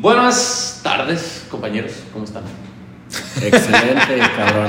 [0.00, 1.92] Buenas tardes, compañeros.
[2.10, 2.44] ¿Cómo están?
[3.42, 4.68] Excelente, cabrón.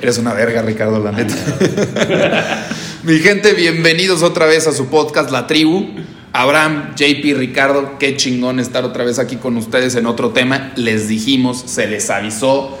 [0.00, 1.34] Eres una verga, Ricardo, la neta.
[3.02, 5.88] Mi gente, bienvenidos otra vez a su podcast La Tribu.
[6.32, 10.72] Abraham, JP, Ricardo, qué chingón estar otra vez aquí con ustedes en otro tema.
[10.76, 12.78] Les dijimos, se les avisó,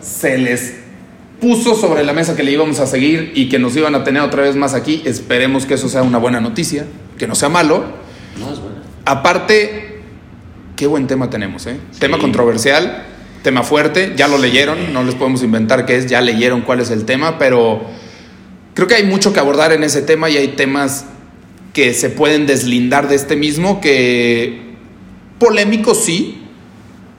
[0.00, 0.74] se les
[1.40, 4.22] puso sobre la mesa que le íbamos a seguir y que nos iban a tener
[4.22, 5.02] otra vez más aquí.
[5.04, 6.86] Esperemos que eso sea una buena noticia,
[7.18, 7.82] que no sea malo.
[8.38, 8.80] No, es buena.
[9.06, 9.89] Aparte,
[10.80, 11.76] qué buen tema tenemos, ¿eh?
[11.92, 12.00] Sí.
[12.00, 13.02] Tema controversial,
[13.42, 16.90] tema fuerte, ya lo leyeron, no les podemos inventar qué es, ya leyeron cuál es
[16.90, 17.82] el tema, pero
[18.72, 21.04] creo que hay mucho que abordar en ese tema y hay temas
[21.74, 24.70] que se pueden deslindar de este mismo, que
[25.38, 26.44] polémicos sí,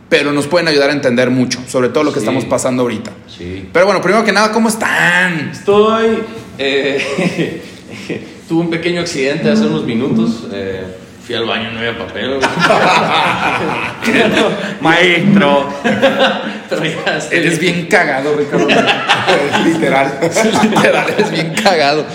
[0.10, 2.26] pero nos pueden ayudar a entender mucho, sobre todo lo que Sí.
[2.26, 3.12] estamos pasando ahorita.
[3.28, 3.70] Sí.
[3.72, 5.52] Pero bueno, primero que nada, ¿cómo están?
[5.52, 6.18] Estoy.
[6.58, 7.62] eh,
[8.50, 10.48] tuve un pequeño accidente hace unos minutos.
[10.52, 12.40] eh, fui al baño, no había papel.
[14.82, 15.70] Maestro.
[17.32, 18.68] Eres bien cagado, Ricardo.
[19.66, 20.20] Literal.
[20.64, 22.06] Literal, eres bien cagado.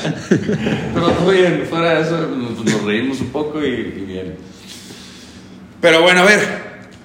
[0.95, 4.35] Pero todo bien, fuera de eso, nos reímos un poco y, y bien.
[5.81, 6.41] Pero bueno, a ver,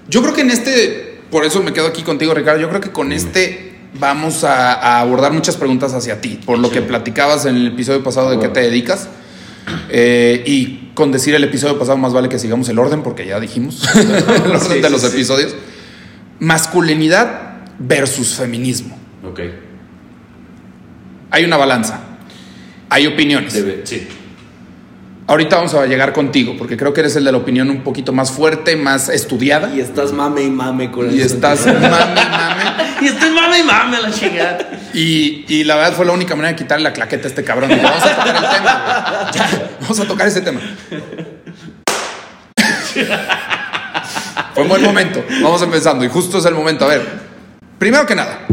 [0.08, 2.92] yo creo que en este, por eso me quedo aquí contigo, Ricardo, yo creo que
[2.92, 6.76] con este vamos a, a abordar muchas preguntas hacia ti, por lo Sí.
[6.76, 9.10] que platicabas en el episodio pasado de qué te dedicas.
[9.90, 13.40] Eh, y con decir el episodio pasado más vale que sigamos el orden, porque ya
[13.40, 15.08] dijimos el orden Sí, de sí, los sí.
[15.08, 15.56] episodios.
[16.40, 18.98] Masculinidad versus feminismo.
[19.24, 19.40] Ok.
[21.30, 22.00] Hay una balanza,
[22.90, 23.54] hay opiniones.
[23.56, 24.08] Debe- sí.
[25.28, 28.12] Ahorita vamos a llegar contigo, porque creo que eres el de la opinión un poquito
[28.12, 29.74] más fuerte, más estudiada.
[29.74, 32.22] Y estás mame y mame con Y estás mame, mame.
[33.02, 34.70] Y estoy mame y mame a la chingada.
[34.94, 37.70] Y, y la verdad fue la única manera de quitarle la claqueta a este cabrón.
[37.70, 39.32] Digo, Vamos a tocar el tema.
[39.34, 40.60] Ya, vamos a tocar ese tema.
[44.54, 45.24] Fue un buen momento.
[45.42, 46.04] Vamos empezando.
[46.06, 46.86] Y justo es el momento.
[46.86, 47.08] A ver,
[47.80, 48.46] primero que nada,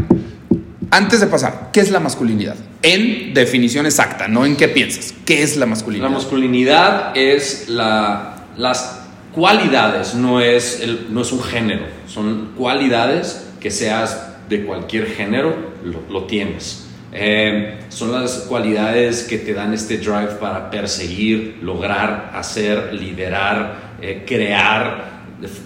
[0.90, 2.54] antes de pasar, ¿qué es la masculinidad?
[2.82, 5.12] En definición exacta, no en qué piensas.
[5.26, 6.10] ¿Qué es la La masculinidad?
[6.10, 9.00] masculinidad es la, las
[9.32, 11.86] cualidades, no es, el, no es un género.
[12.06, 15.54] Son cualidades que seas de cualquier género,
[15.84, 16.84] lo, lo tienes.
[17.12, 24.24] Eh, son las cualidades que te dan este drive para perseguir, lograr, hacer, liderar, eh,
[24.26, 25.22] crear,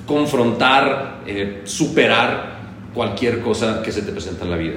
[0.07, 2.53] confrontar, eh, superar
[2.95, 4.77] cualquier cosa que se te presenta en la vida.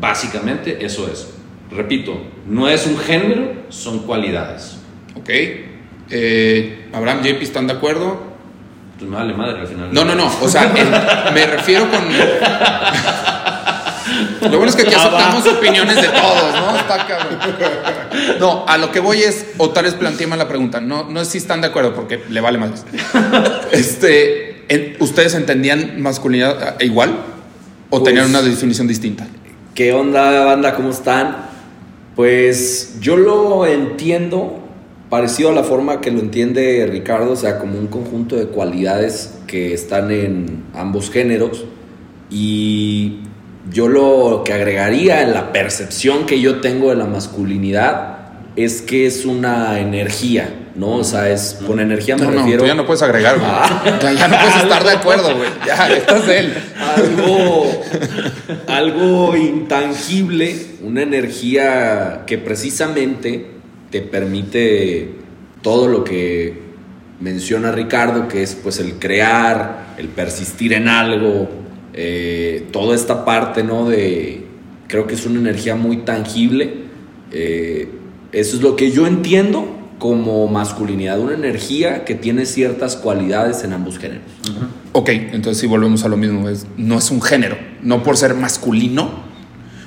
[0.00, 1.28] Básicamente eso es.
[1.70, 4.78] Repito, no es un género, son cualidades.
[5.14, 5.30] Ok.
[6.92, 8.20] Abraham, JP, ¿están de acuerdo?
[8.98, 9.88] Pues me vale madre al final.
[9.92, 10.26] No, no, no.
[10.42, 12.00] O sea, en- me refiero con.
[14.42, 16.76] Lo bueno es que aquí aceptamos opiniones de todos, ¿no?
[16.76, 17.38] Está cabrón.
[18.38, 20.80] No, a lo que voy es, o tal vez planteé mal la pregunta.
[20.80, 22.84] No, no es si están de acuerdo, porque le vale más.
[23.72, 24.64] Este,
[25.00, 27.10] ¿Ustedes entendían masculinidad eh, igual?
[27.90, 29.26] ¿O Pues- tenían una definición distinta?
[29.74, 30.74] ¿Qué onda, banda?
[30.74, 31.36] ¿Cómo están?
[32.16, 34.58] Pues yo lo entiendo
[35.08, 39.38] parecido a la forma que lo entiende Ricardo, o sea, como un conjunto de cualidades
[39.46, 41.64] que están en ambos géneros.
[42.30, 43.20] Y
[43.70, 48.18] yo lo que agregaría en la percepción que yo tengo de la masculinidad
[48.56, 50.96] es que es una energía, ¿no?
[50.96, 53.50] O sea, es con energía me No, no, refiero tú ya no puedes agregar, güey.
[54.02, 55.50] Ya, ya no puedes estar de acuerdo, güey.
[55.66, 56.54] Ya, estás él.
[56.96, 57.82] algo,
[58.66, 63.50] algo intangible, una energía que precisamente
[63.90, 65.14] te permite
[65.62, 66.70] todo lo que
[67.20, 71.48] menciona Ricardo, que es pues el crear, el persistir en algo,
[72.02, 73.86] eh, toda esta parte, ¿no?
[73.86, 74.46] De,
[74.88, 76.84] creo que es una energía muy tangible.
[77.30, 77.90] eh,
[78.32, 83.72] eso es lo que yo entiendo como masculinidad, una energía que tiene ciertas cualidades en
[83.74, 84.22] ambos géneros.
[84.92, 86.48] Ok, entonces sí volvemos a lo mismo.
[86.48, 89.10] Es, no es un género, no por ser masculino.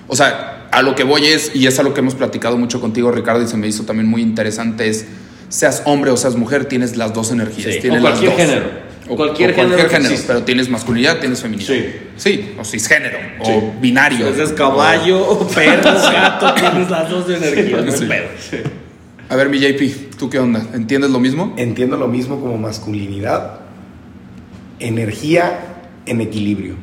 [0.07, 2.79] O sea, a lo que voy es, y es a lo que hemos platicado mucho
[2.79, 5.07] contigo, Ricardo, y se me hizo también muy interesante, es,
[5.49, 7.73] seas hombre o seas mujer, tienes las dos energías.
[7.73, 7.81] Sí.
[7.81, 8.39] tienes O las cualquier dos.
[8.41, 8.82] género.
[9.09, 9.87] O Cualquier o género
[10.25, 11.67] pero tienes masculinidad, tienes feminidad.
[11.67, 11.85] Sí.
[12.15, 13.51] Sí, o cisgénero, Sí.
[13.51, 14.27] o binario.
[14.29, 17.27] Ese es caballo, perro, gato, tienes las dos
[17.85, 18.05] no Sí.
[18.05, 18.27] pedo.
[19.29, 20.65] A ver, mi JP, ¿tú qué onda?
[20.73, 21.53] ¿Entiendes lo mismo?
[21.57, 23.59] Entiendo lo mismo como masculinidad,
[24.79, 25.59] energía
[26.05, 26.75] en equilibrio.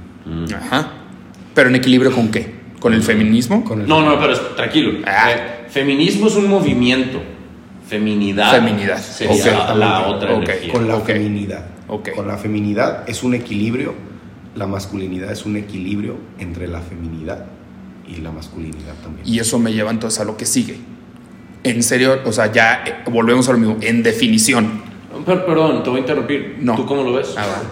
[0.55, 0.93] Ajá.
[1.55, 2.55] ¿Pero en equilibrio con qué?
[2.81, 3.65] ¿Con el feminismo?
[3.65, 5.01] Con el- No, no, pero es- tranquilo.
[5.07, 5.31] Ah.
[5.33, 5.37] Eh,
[5.69, 7.21] feminismo es un movimiento.
[7.89, 8.53] Feminidad.
[8.53, 8.99] Feminidad.
[8.99, 9.33] Sería
[9.71, 9.77] Ok.
[9.77, 10.43] la otra Ok.
[10.45, 10.73] energía.
[10.73, 11.65] con la feminidad.
[11.91, 12.11] Ok.
[12.15, 13.95] Con la feminidad es un equilibrio,
[14.55, 17.47] la masculinidad es un equilibrio entre la feminidad
[18.09, 19.27] y la masculinidad también.
[19.27, 20.79] Y eso me lleva entonces a lo que sigue.
[21.65, 23.77] En serio, o sea, ya eh, volvemos a lo mismo.
[23.83, 24.83] En definición.
[25.27, 26.57] Per- perdón, te voy a interrumpir.
[26.61, 26.75] No.
[26.77, 27.35] ¿Tú cómo lo ves?
[27.37, 27.63] Ah, va.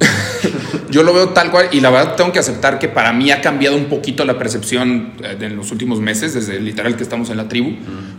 [0.90, 3.40] Yo lo veo tal cual y la verdad tengo que aceptar que para mí ha
[3.40, 7.36] cambiado un poquito la percepción eh, en los últimos meses, desde literal que estamos en
[7.36, 7.72] la tribu,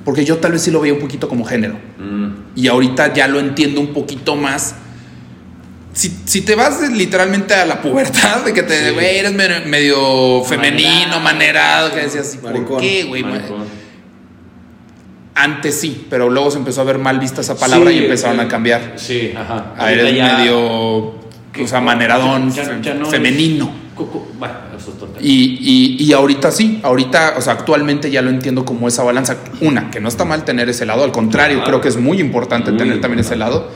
[0.06, 1.76] porque yo tal vez sí lo veía un poquito como género.
[1.98, 2.19] Mm,
[2.60, 4.76] Y ahorita ya lo entiendo un poquito más.
[5.94, 8.94] Si, si te vas literalmente a la pubertad, de que te Sí.
[8.94, 11.22] güey, eres medio, medio femenino, Manerado.
[11.22, 12.82] manerado, que decías, ¿por Maricón.
[12.82, 13.24] qué, güey?
[15.36, 18.40] Antes sí, pero luego se empezó a ver mal vista esa palabra Sí, y empezaron
[18.40, 18.94] eh, a cambiar.
[18.98, 19.74] Sí, ajá.
[19.78, 23.72] A eres Ahorita ya- medio, o sea, maneradón, ya- ya- ya no es- femenino.
[24.38, 25.24] Bueno, eso es total.
[25.26, 29.38] Y, y, y ahorita sí, ahorita, o sea, actualmente ya lo entiendo como esa balanza.
[29.62, 31.70] Una, que no está mal tener ese lado, al contrario, Claro.
[31.72, 33.70] creo que es muy importante Muy tener también ese lado.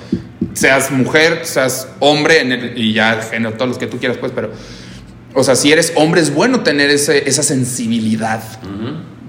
[0.53, 4.31] Seas mujer, seas hombre, en el- y ya género, todos los que tú quieras, pues,
[4.33, 4.51] pero,
[5.33, 8.41] o sea, si eres hombre, es bueno tener ese, esa sensibilidad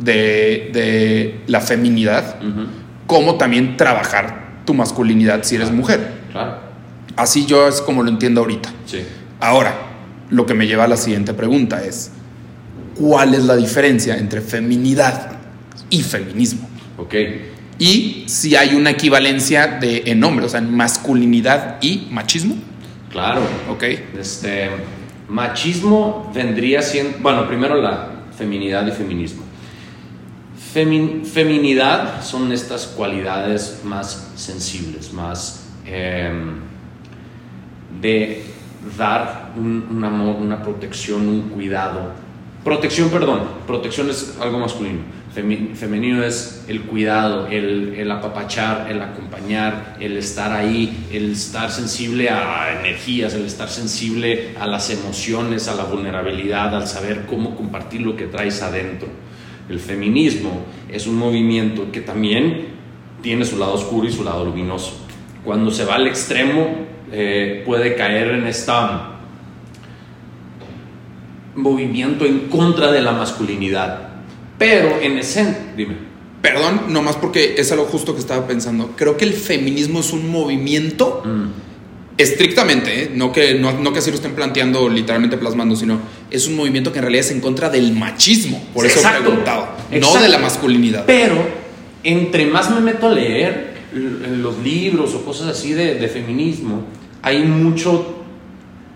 [0.01, 2.67] de, de la feminidad, ujú,
[3.07, 6.13] como también trabajar tu masculinidad si eres mujer.
[6.33, 6.57] Claro.
[7.17, 8.71] Así yo es como lo entiendo ahorita.
[8.87, 9.01] Sí.
[9.41, 9.75] Ahora,
[10.31, 12.11] lo que me lleva a la siguiente pregunta es,
[12.95, 15.33] ¿cuál es la diferencia entre feminidad
[15.91, 16.69] y feminismo?
[16.99, 17.15] Ok.
[17.79, 22.57] Y si hay una equivalencia de, en nombre, o sea, en masculinidad y machismo,
[23.11, 23.43] Claro.
[23.71, 23.83] ¿ok?
[24.19, 24.71] Este,
[25.29, 29.43] machismo vendría siendo, bueno, primero la feminidad y feminismo.
[30.75, 36.55] Femin- feminidad son estas cualidades más sensibles, más em,
[38.01, 38.43] de
[38.97, 42.13] dar un, amor, una protección, un cuidado.
[42.63, 45.01] Protección, perdón, protección es algo masculino.
[45.35, 52.31] Femenino es el cuidado, el, el apapachar, el acompañar, el estar ahí, el estar sensible
[52.31, 58.03] a energías, el estar sensible a las emociones, a la vulnerabilidad, al saber cómo compartir
[58.03, 59.09] lo que traes adentro.
[59.69, 62.67] El feminismo es un movimiento que también
[63.21, 65.05] tiene su lado oscuro y su lado luminoso.
[65.45, 69.11] Cuando se va al extremo, eh, puede caer en esta
[71.55, 74.09] movimiento en contra de la masculinidad.
[74.59, 75.97] Pero en esencia, dime.
[76.43, 78.93] Perdón, nomás porque es algo justo que estaba pensando.
[78.97, 81.47] Creo que el feminismo es un movimiento Mm,
[82.19, 83.11] estrictamente, ¿eh?
[83.15, 86.93] no, que, no, no que así lo estén planteando, literalmente plasmando, sino es un movimiento
[86.93, 88.63] que en realidad es en contra del machismo.
[88.75, 89.23] Por eso Exacto.
[89.23, 90.23] preguntaba, no Exacto.
[90.23, 91.05] de la masculinidad.
[91.07, 91.37] Pero
[92.03, 96.83] entre más me meto a leer l- los libros o cosas así de, de feminismo,
[97.23, 98.25] hay mucho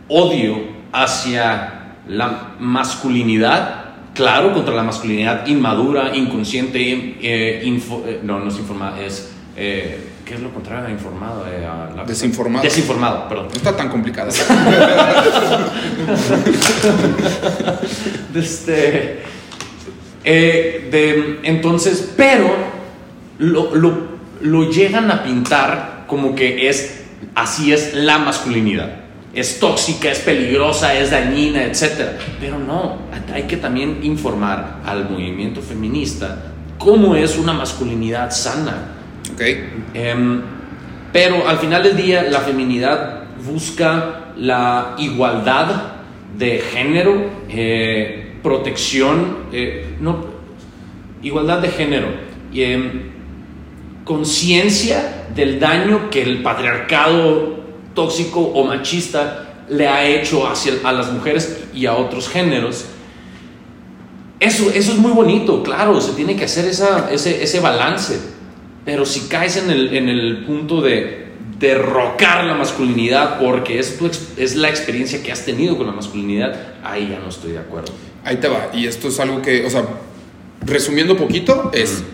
[0.09, 0.59] odio
[0.93, 3.85] hacia la masculinidad.
[4.15, 10.09] Claro, contra la masculinidad inmadura, inconsciente, eh, info- eh, no, no es informada, es, eh,
[10.25, 11.45] ¿qué es lo contrario a informado?
[11.45, 12.65] A la- Desinformado.
[12.65, 13.47] Desinformado, perdón.
[13.49, 14.31] No está tan complicada.
[18.35, 19.23] Este,
[20.25, 22.49] de- entonces, pero
[23.39, 27.05] lo, lo- lo llegan a pintar como que es
[27.35, 28.91] así es la masculinidad.
[29.35, 32.17] Es tóxica, es peligrosa, es dañina, etc.
[32.41, 32.99] Pero no,
[33.33, 38.95] hay que también informar al movimiento feminista cómo es una masculinidad sana.
[39.33, 39.43] ¿Ok?
[39.95, 40.43] Em,
[41.13, 45.93] pero al final del día, la feminidad busca la igualdad
[46.37, 50.25] de género, eh, protección, eh, no,
[51.23, 52.09] igualdad de género,
[52.53, 53.18] y, em,
[54.09, 57.59] conciencia del daño que el patriarcado
[57.95, 62.87] tóxico o machista le ha hecho hacia, a las mujeres y a otros géneros.
[64.41, 68.19] Eso, eso es muy bonito, claro, se tiene que hacer esa, ese, ese balance.
[68.87, 74.09] Pero si caes en el, en el punto de derrocar la masculinidad porque es, tu
[74.39, 77.93] es la experiencia que has tenido con la masculinidad, ahí ya no estoy de acuerdo.
[78.25, 78.71] Ahí te va.
[78.73, 79.85] Y esto es algo que, o sea,
[80.65, 82.05] resumiendo poquito, es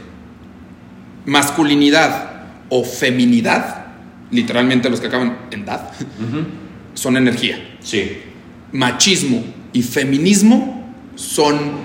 [1.27, 2.31] masculinidad
[2.69, 3.87] o feminidad,
[4.31, 5.81] literalmente los que acaban en dad,
[6.95, 7.77] son energía.
[7.81, 8.19] Sí,
[8.73, 11.85] Machismo y feminismo son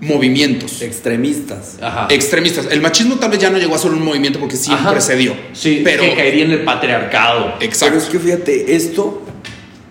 [0.00, 1.78] movimientos Extremistas.
[1.80, 2.08] ajá.
[2.10, 2.66] extremistas.
[2.72, 5.00] El machismo tal vez ya no llegó a ser un movimiento porque siempre Ajá.
[5.00, 5.34] se dio.
[5.52, 7.54] Sí, pero que caería en el patriarcado.
[7.58, 7.98] Pero exacto.
[7.98, 9.22] es que fíjate, esto,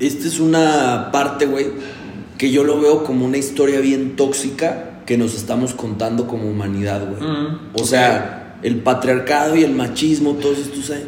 [0.02, 1.68] esta es una parte, güey,
[2.38, 7.08] que yo lo veo como una historia bien tóxica que nos estamos contando como humanidad,
[7.08, 7.22] güey.
[7.32, 11.08] Mm, o sea, el patriarcado y el machismo, todos estos años.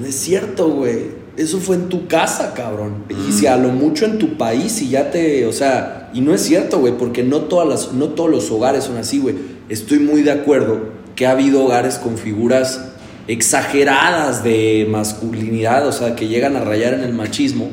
[0.00, 1.24] No es cierto, güey.
[1.36, 3.04] Eso fue en tu casa, cabrón.
[3.28, 6.32] Y si a lo mucho en tu país y ya te, o sea, y no
[6.32, 9.34] es cierto, güey, porque no todas las no todos los hogares son así, güey.
[9.68, 10.80] Estoy muy de acuerdo
[11.16, 12.90] que ha habido hogares con figuras
[13.26, 17.68] exageradas de masculinidad, o sea, que llegan a rayar en el machismo,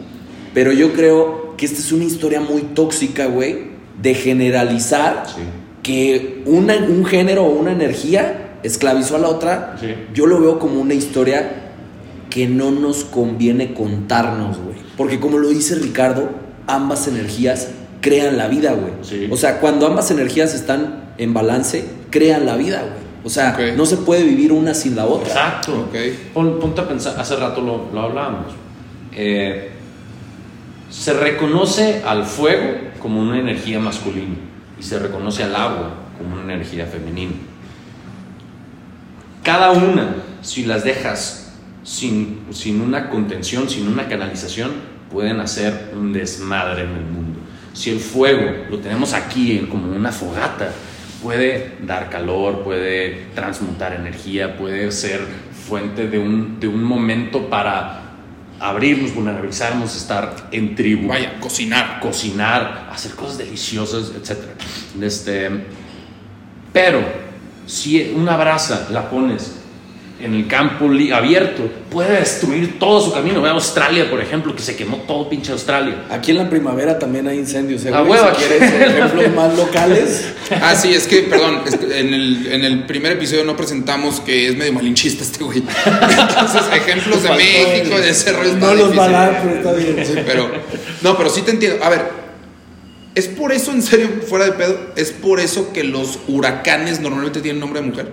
[0.54, 5.42] pero yo creo que esta es una historia muy tóxica, güey, de generalizar Sí.
[5.84, 9.94] que una- un género o una energía esclavizó a la otra, Sí.
[10.14, 11.72] yo lo veo como una historia
[12.30, 14.78] que no nos conviene contarnos, güey.
[14.98, 16.30] Porque como lo dice Ricardo,
[16.68, 17.70] ambas energías
[18.02, 18.94] crean la vida, güey.
[19.02, 19.28] Sí.
[19.32, 23.02] O sea, cuando ambas energías están en balance, crean la vida, güey.
[23.24, 25.28] O sea, no se puede vivir una sin la otra.
[25.28, 25.88] Exacto.
[25.90, 25.96] Ok.
[26.34, 28.48] Pon- ponte a pensar, hace rato lo, lo hablábamos.
[29.14, 29.70] Eh,
[30.90, 34.36] se reconoce al fuego como una energía masculina
[34.80, 37.34] y se reconoce al agua como una energía femenina.
[39.44, 44.72] Cada una, si las dejas sin, sin una contención, sin una canalización,
[45.12, 47.40] pueden hacer un desmadre en el mundo.
[47.74, 50.72] Si el fuego lo tenemos aquí como una fogata,
[51.24, 55.22] puede dar calor, puede transmutar energía, puede ser
[55.68, 58.02] fuente de un, de un momento para
[58.60, 62.00] abrirnos, vulnerabilizarnos, estar en tribu Vaya, cocinar.
[62.00, 64.38] cocinar, hacer cosas deliciosas, etc.
[65.02, 65.50] Este,
[66.72, 67.31] pero
[68.16, 69.52] una brasa la pones
[70.24, 73.42] en el campo abierto, puede destruir todo su camino.
[73.42, 76.06] Ve a Australia, por ejemplo, que se quemó todo pinche Australia.
[76.12, 78.12] Aquí en la primavera también hay incendios, ¿eh, A güey?
[78.12, 78.54] huevo, Si aquí.
[78.60, 80.26] quieres ejemplos más locales.
[80.62, 84.20] Ah, sí, es que, perdón, es que en el, en el primer episodio no presentamos
[84.20, 85.64] que es medio malinchista este güey.
[85.86, 90.06] Entonces, ejemplos de México, de ese rollo No los va a dar, pero está bien.
[90.06, 90.52] Sí, pero,
[91.02, 91.84] no, pero sí te entiendo.
[91.84, 92.21] A ver,
[93.16, 97.42] ¿es por eso, en serio, fuera de pedo, es por eso que los huracanes normalmente
[97.42, 98.12] tienen nombre de mujer?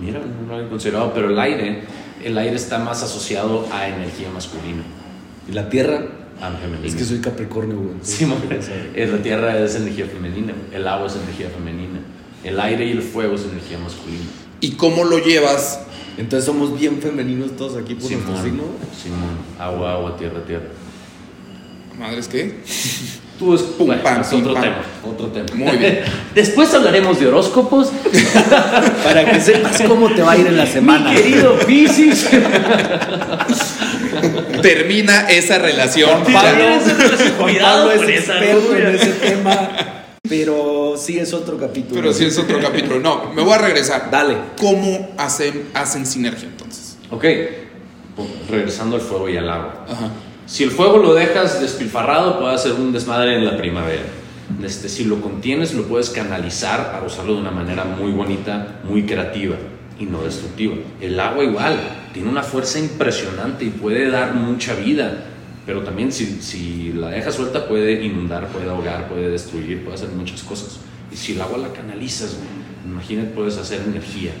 [0.00, 1.82] Mira, no lo había considerado, pero el aire,
[2.24, 4.82] el aire está más asociado a energía masculina,
[5.48, 6.06] ¿Y la tierra?
[6.40, 6.88] a femenina.
[6.88, 7.94] Es que soy Capricornio, güey.
[8.02, 12.00] Sí, la tierra es energía femenina, el agua es energía femenina,
[12.44, 14.24] el aire y el fuego es energía masculina.
[14.60, 15.80] ¿Y cómo lo llevas?
[16.16, 18.62] Entonces somos bien femeninos todos aquí por nuestro signo.
[19.00, 20.66] Simón, agua, agua, tierra, tierra.
[21.98, 22.60] Madres, ¿qué?
[23.40, 24.62] Tú es, Pum, bueno, pam, es pim, otro pam.
[24.62, 25.46] tema, otro tema.
[25.54, 26.00] Muy bien.
[26.34, 27.88] Después hablaremos de horóscopos.
[29.02, 31.10] Para que sepas cómo te va a ir en la semana.
[31.10, 32.28] Mi querido Piscis.
[34.62, 36.22] Termina esa relación.
[36.22, 36.34] Juan.
[36.34, 36.64] Pablo,
[37.60, 39.70] Pablo es experto en ese tema,
[40.28, 41.98] pero sí es otro capítulo.
[41.98, 43.00] Pero sí es otro capítulo.
[43.00, 44.10] No, me voy a regresar.
[44.10, 44.36] Dale.
[44.58, 46.98] ¿Cómo hacen, hacen sinergia entonces?
[47.10, 47.24] Ok,
[48.16, 49.86] pues, regresando al fuego y al agua.
[49.88, 50.10] Ajá.
[50.50, 54.02] Si el fuego lo dejas despilfarrado, puede hacer un desmadre en la primavera.
[54.64, 59.04] Este, si lo contienes, lo puedes canalizar para usarlo de una manera muy bonita, muy
[59.04, 59.54] creativa
[60.00, 60.74] y no destructiva.
[61.00, 61.78] El agua igual,
[62.12, 65.22] tiene una fuerza impresionante y puede dar mucha vida,
[65.66, 70.08] pero también si, si la dejas suelta puede inundar, puede ahogar, puede destruir, puede hacer
[70.08, 70.80] muchas cosas.
[71.12, 72.38] Y si el agua la canalizas,
[72.84, 74.32] imagínate, puedes hacer energía,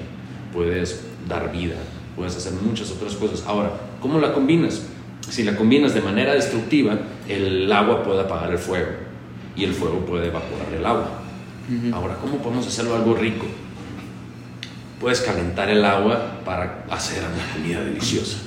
[0.52, 1.76] puedes dar vida,
[2.16, 3.44] puedes hacer muchas otras cosas.
[3.46, 4.82] Ahora, ¿cómo la combinas?
[5.28, 6.98] Si la combinas de manera destructiva,
[7.28, 8.88] el agua puede apagar el fuego
[9.56, 11.20] y el fuego puede evaporar el agua.
[11.92, 13.46] Ahora, ¿cómo podemos hacerlo algo rico?
[15.00, 18.38] Puedes calentar el agua para hacer una comida deliciosa.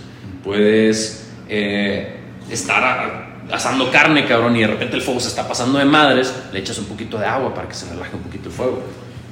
[0.43, 5.85] Puedes eh, estar asando carne, cabrón, y de repente el fuego se está pasando de
[5.85, 8.83] madres, le echas un poquito de agua para que se relaje un poquito el fuego,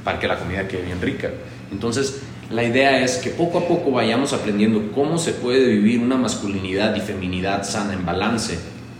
[0.03, 1.29] para que la comida quede bien rica.
[1.71, 2.21] Entonces,
[2.51, 6.95] la idea es que poco a poco vayamos aprendiendo cómo se puede vivir una masculinidad
[6.95, 8.59] y feminidad sana en balance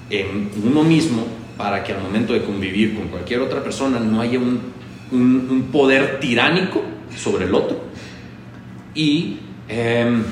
[0.10, 1.25] en uno mismo
[1.58, 4.60] para que al momento de convivir con cualquier otra persona no haya un,
[5.12, 6.81] un- poder tiránico
[7.17, 7.81] sobre el otro
[8.96, 9.38] y
[9.70, 10.24] em,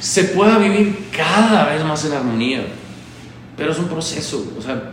[0.00, 2.66] se pueda vivir cada vez más en armonía.
[3.56, 4.92] Pero es un proceso, o sea,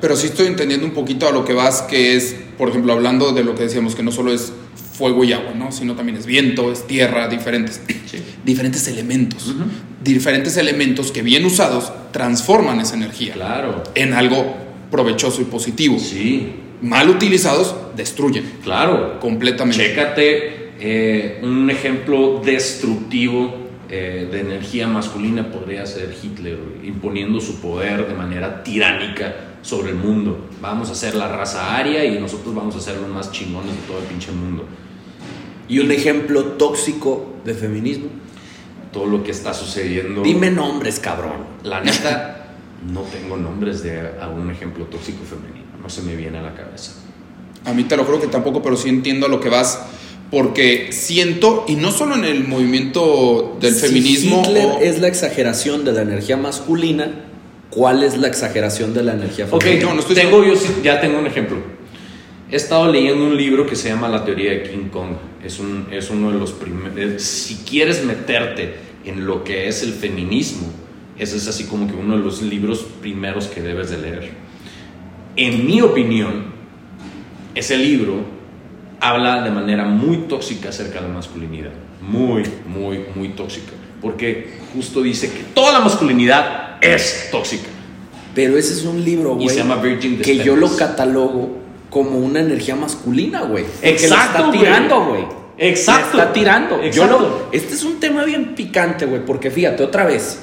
[0.00, 3.32] Pero sí estoy entendiendo un poquito a lo que vas, que es, por ejemplo, hablando
[3.32, 4.52] de lo que decíamos, que no solo es
[4.94, 5.72] fuego y agua, ¿no?
[5.72, 8.18] Sino también es viento, es tierra, diferentes, Sí.
[8.44, 9.54] diferentes elementos.
[10.02, 14.56] Diferentes elementos que bien usados transforman esa energía claro, en algo
[14.90, 15.98] provechoso y positivo.
[15.98, 19.18] sí, Mal utilizados, destruyen claro.
[19.18, 19.82] completamente.
[19.82, 23.54] Chécate eh, un ejemplo destructivo
[23.88, 29.96] eh, de energía masculina podría ser Hitler, imponiendo su poder de manera tiránica sobre el
[29.96, 30.48] mundo.
[30.60, 33.82] Vamos a ser la raza aria y nosotros vamos a ser los más chingones de
[33.86, 34.66] todo el pinche mundo.
[35.68, 38.06] Y un ejemplo tóxico de feminismo.
[38.92, 40.22] Todo lo que está sucediendo.
[40.22, 41.32] Dime nombres, cabrón.
[41.64, 42.54] La neta,
[42.92, 45.64] no tengo nombres de a un ejemplo tóxico femenino.
[45.82, 46.92] No se me viene a la cabeza.
[47.64, 49.80] A mí te lo creo que tampoco, pero sí entiendo a lo que vas,
[50.30, 55.08] porque siento, y no solo en el movimiento del Si feminismo, Hitler o- es la
[55.08, 57.10] exageración de la energía masculina.
[57.70, 59.88] ¿Cuál es la exageración de la energía Ok, femenina?
[59.88, 60.54] no, no estoy tengo, yo
[60.84, 61.56] ya tengo un ejemplo.
[62.54, 65.16] He estado leyendo un libro que se llama La teoría de King Kong.
[65.44, 67.20] Es, un, es uno de los primeros...
[67.20, 70.68] Si quieres meterte en lo que es el feminismo,
[71.18, 74.30] ese es así como que uno de los libros primeros que debes de leer.
[75.34, 76.44] En mi opinión,
[77.56, 78.24] ese libro
[79.00, 81.72] habla de manera muy tóxica acerca de la masculinidad.
[82.00, 83.72] Muy, muy, muy tóxica.
[84.00, 87.66] Porque justo dice que toda la masculinidad es tóxica.
[88.32, 89.48] Pero ese es un libro, güey.
[90.22, 91.63] Que yo lo catalogo
[91.94, 93.64] como una energía masculina, güey.
[93.80, 95.24] Exacto, está tirando, güey.
[95.56, 96.18] Exacto.
[96.18, 96.80] Está tirando.
[96.80, 97.18] Yo Exacto.
[97.20, 99.24] lo- este es un tema bien picante, güey.
[99.24, 100.40] Porque fíjate, otra vez.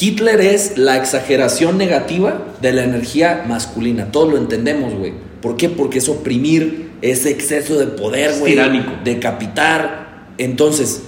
[0.00, 4.10] Hitler es la exageración negativa de la energía masculina.
[4.10, 5.12] Todos lo entendemos, güey.
[5.40, 5.68] ¿Por qué?
[5.68, 8.52] Porque es oprimir ese exceso de poder, güey.
[8.54, 8.90] tiránico.
[9.04, 10.26] Decapitar.
[10.38, 11.02] Entonces,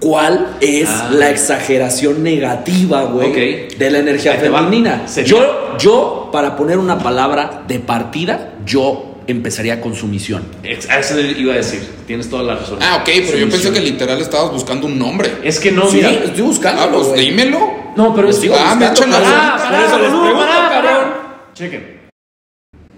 [0.00, 1.10] ¿cuál es Ah.
[1.12, 3.30] la exageración negativa, güey,
[3.68, 3.76] Ok.
[3.78, 5.06] de la energía Ahí femenina?
[5.24, 10.42] Yo, yo, para poner una palabra de partida, yo empezaría con sumisión.
[10.62, 11.86] Eso iba a decir.
[12.06, 12.78] Tienes toda la razón.
[12.80, 15.30] Ah, ok, pero yo pensé que literal estabas buscando un nombre.
[15.44, 16.10] Es que no, sí, mira.
[16.10, 16.82] estoy buscando.
[16.82, 17.58] Ah, pues dímelo.
[17.96, 18.36] No, pero es.
[18.36, 19.18] Sigo Ah, me echan la.
[19.20, 21.08] Ah, eso les pregunto, cabrón.
[21.52, 21.98] Chequen.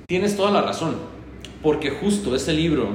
[0.06, 0.96] Tienes toda la razón.
[1.62, 2.88] Porque justo ese libro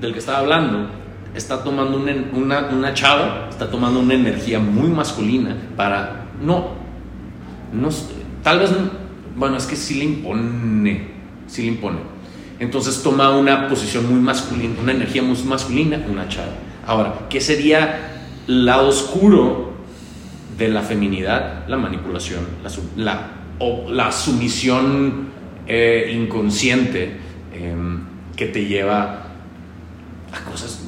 [0.00, 0.88] del que estaba hablando
[1.36, 6.26] está tomando una, una, una chava, está tomando una energía muy masculina para.
[6.42, 6.70] No.
[7.72, 7.88] no
[8.42, 8.70] tal vez.
[8.72, 8.90] no-
[9.36, 11.08] Bueno, es que sí le impone.
[11.46, 11.98] Sí le impone.
[12.58, 16.52] Entonces toma una posición muy masculina, una energía muy masculina, una chava.
[16.86, 18.12] Ahora, ¿qué sería
[18.46, 19.74] lado oscuro
[20.56, 22.40] de la feminidad, la manipulación,
[22.96, 23.28] la,
[23.58, 25.26] o la sumisión
[25.66, 27.18] eh, inconsciente
[27.52, 28.00] em,
[28.36, 29.24] que te lleva
[30.32, 30.85] a cosas.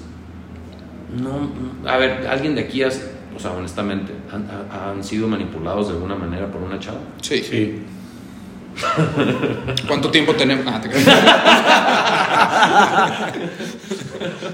[1.17, 1.51] No,
[1.89, 3.01] a ver, alguien de aquí, has-
[3.37, 6.99] o sea, honestamente, han, ha- han sido manipulados de alguna manera por una chava.
[7.23, 7.43] Sí.
[7.43, 7.79] Sí.
[9.89, 10.65] ¿Cuánto tiempo tenemos?
[10.69, 11.07] Ah, te creas.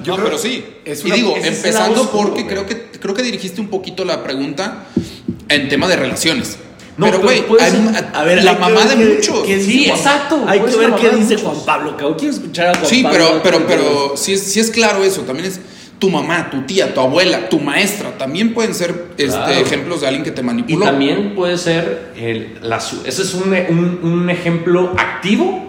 [0.07, 0.65] no, pero sí.
[0.85, 4.23] es y una- digo, empezando oscuro, porque creo que, creo que dirigiste un poquito la
[4.23, 4.85] pregunta
[5.49, 6.59] en tema de relaciones.
[6.97, 7.45] No, pero, güey,
[8.15, 9.45] A ver, la mamá de muchos.
[9.47, 11.43] Sí, Juan- exacto, Hay que ver qué dice muchos.
[11.43, 12.15] Juan Pablo, cabrón.
[12.19, 13.19] Quiero escuchar a Juan Sí, Pablo.
[13.43, 15.23] pero, pero, pero sí es, sí es claro eso.
[15.23, 15.61] También es
[16.05, 18.19] tu mamá, tu tía, tu abuela, tu maestra.
[18.19, 19.53] También pueden ser este, Claro.
[19.53, 20.85] ejemplos de alguien que te Y manipuló.
[20.85, 25.63] también puede ser, el, la, ese es un, un- un ejemplo activo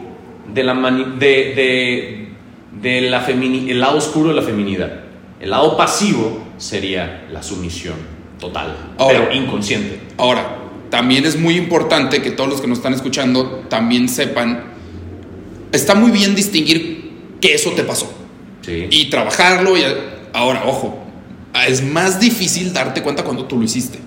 [0.53, 2.27] de la mani- de, de,
[2.81, 4.91] de la femini- el lado oscuro de la feminidad.
[5.39, 7.95] El lado pasivo sería la sumisión
[8.38, 9.19] total, Ahora.
[9.29, 9.99] pero inconsciente.
[10.17, 10.57] Ahora,
[10.89, 14.65] también es muy importante que todos los que nos están escuchando también sepan,
[15.71, 18.12] está muy bien distinguir que eso te pasó
[18.62, 18.88] Sí.
[18.89, 19.77] y trabajarlo.
[19.77, 19.83] Y
[20.35, 20.99] ahora, ojo,
[21.67, 23.99] es más difícil darte cuenta cuando tú lo hiciste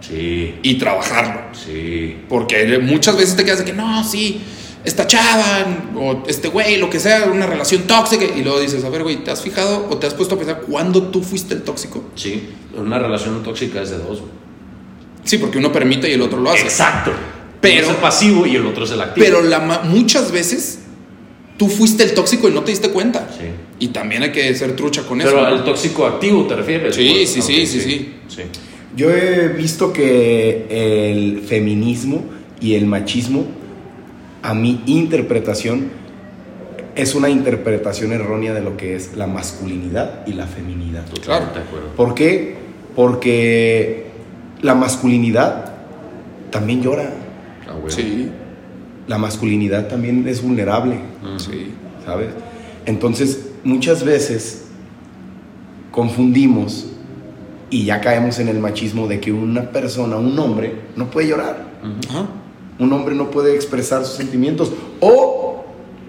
[0.00, 1.40] sí, y trabajarlo.
[1.52, 2.16] sí.
[2.28, 4.40] Porque muchas veces te quedas de que no, sí,
[4.84, 8.24] esta chava o este güey, lo que sea, una relación tóxica.
[8.24, 10.60] Y luego dices, a ver, güey, ¿te has fijado o te has puesto a pensar
[10.62, 12.04] cuándo tú fuiste el tóxico?
[12.14, 14.20] Sí, una relación tóxica es de dos.
[14.20, 14.32] güey.
[15.24, 16.62] Sí, porque uno permite y el otro lo hace.
[16.62, 17.12] Exacto.
[17.60, 19.24] Pero- Uno es el pasivo y el otro es el activo.
[19.26, 20.78] Pero la, muchas veces
[21.58, 23.28] tú fuiste el tóxico y no te diste cuenta.
[23.36, 23.44] Sí.
[23.80, 25.40] Y también hay que ser trucha con Pero eso.
[25.46, 25.64] al ¿no?
[25.64, 26.94] tóxico activo te refieres.
[26.94, 27.26] Sí, güey?
[27.26, 28.14] sí, sí, sí, sí.
[28.28, 28.42] sí.
[28.96, 32.24] Yo he visto que el feminismo
[32.60, 33.44] y el machismo,
[34.42, 35.90] a mi interpretación,
[36.96, 41.04] es una interpretación errónea de lo que es la masculinidad y la feminidad.
[41.06, 41.88] Totalmente de acuerdo.
[41.94, 42.56] ¿Por qué?
[42.96, 44.06] Porque
[44.62, 45.72] la masculinidad
[46.50, 47.10] también llora.
[47.68, 47.92] Ah, güey.
[47.92, 48.30] Sí,
[49.08, 51.38] La masculinidad también es vulnerable, Mm.
[51.38, 51.72] sí.
[52.04, 52.28] ¿sabes?
[52.86, 54.64] Entonces, muchas veces
[55.90, 56.86] confundimos
[57.70, 61.66] y ya caemos en el machismo de que una persona, un hombre, no puede llorar.
[62.08, 62.26] Ajá.
[62.78, 64.72] Un hombre no puede expresar sus sentimientos.
[65.00, 65.64] O,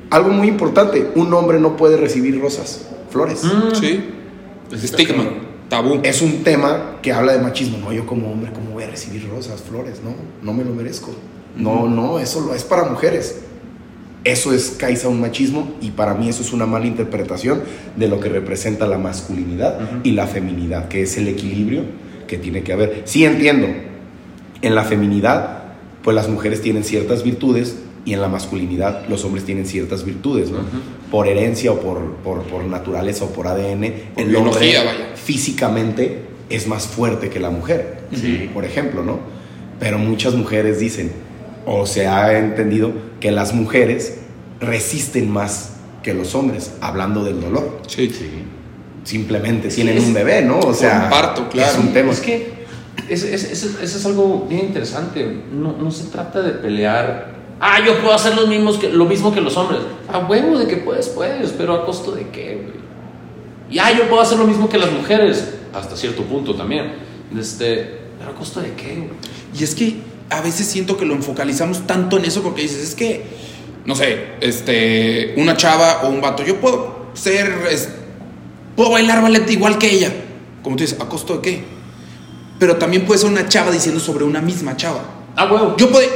[0.09, 3.43] algo muy importante, un hombre no puede recibir rosas, flores.
[3.43, 3.75] Mm.
[3.75, 4.03] Sí.
[4.71, 5.23] Estigma,
[5.67, 5.99] tabú.
[6.03, 7.77] Es un tema que habla de machismo.
[7.79, 9.99] No, yo como hombre, ¿cómo voy a recibir rosas, flores?
[10.03, 10.11] No,
[10.43, 11.11] no me lo merezco.
[11.57, 13.39] No, no, eso lo es para mujeres.
[14.23, 17.61] Eso es causa un machismo y para mí eso es una mala interpretación
[17.95, 21.83] de lo que representa la masculinidad y la feminidad, que es el equilibrio
[22.27, 23.03] que tiene que haber.
[23.05, 23.67] Sí entiendo,
[24.61, 25.63] en la feminidad,
[26.03, 30.51] pues las mujeres tienen ciertas virtudes y en la masculinidad los hombres tienen ciertas virtudes,
[30.51, 30.59] ¿no?
[31.09, 35.15] Por herencia o por, por, por naturaleza o por ADN, Por el hombre vaya.
[35.15, 38.49] físicamente es más fuerte que la mujer, Sí.
[38.53, 39.19] por ejemplo, ¿no?
[39.79, 41.11] Pero muchas mujeres dicen,
[41.65, 44.19] o se ha entendido, que las mujeres
[44.59, 47.79] resisten más que los hombres, hablando del dolor.
[47.87, 48.09] Sí.
[48.09, 48.29] Sí.
[49.03, 50.59] Simplemente Sí, tienen es- un bebé, ¿no?
[50.59, 51.71] O sea, Comparto, claro.
[51.71, 52.11] es un tema.
[52.11, 52.53] Es que
[53.09, 55.41] ese es, es- eso es algo bien interesante.
[55.51, 57.37] No, no se trata de pelear.
[57.59, 59.81] Ah, yo puedo hacer lo mismo que, lo mismo que los hombres.
[60.11, 62.79] A huevo de que puedes, puedes, pero a costo de qué, güey.
[63.71, 65.55] Y ah, yo puedo hacer lo mismo que las mujeres.
[65.73, 66.93] Hasta cierto punto también.
[67.37, 69.09] Este, pero a costo de qué, güey.
[69.59, 69.97] Y es que
[70.29, 73.23] a veces siento que lo enfocalizamos tanto en eso porque dices, es que,
[73.85, 77.89] no sé, este, una chava o un vato, yo puedo ser, es-
[78.75, 80.11] puedo bailar ballet igual que ella.
[80.63, 81.63] Como tú dices, ¿a costo de qué?
[82.59, 85.01] Pero también puede ser una chava diciendo sobre una misma chava.
[85.35, 85.75] Ah, huevo.
[85.77, 86.07] Yo puedo.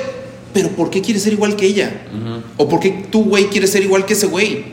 [0.54, 2.06] Pero ¿por qué quieres ser igual que ella?
[2.58, 4.66] ¿O por qué tú, güey, quieres ser igual que ese güey?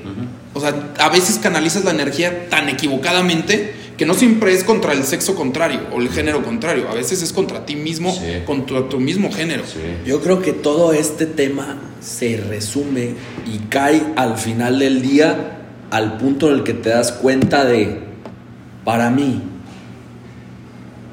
[0.53, 5.05] O sea, a veces canalizas la energía tan equivocadamente que no siempre es contra el
[5.05, 6.89] sexo contrario o el género contrario.
[6.89, 8.45] A veces es contra ti mismo, Sí.
[8.47, 9.63] contra tu mismo género.
[9.67, 9.79] Sí.
[10.07, 13.11] Yo creo que todo este tema se resume
[13.47, 15.59] y cae al final del día
[15.91, 18.01] al punto en el que te das cuenta de,
[18.87, 19.43] para mí,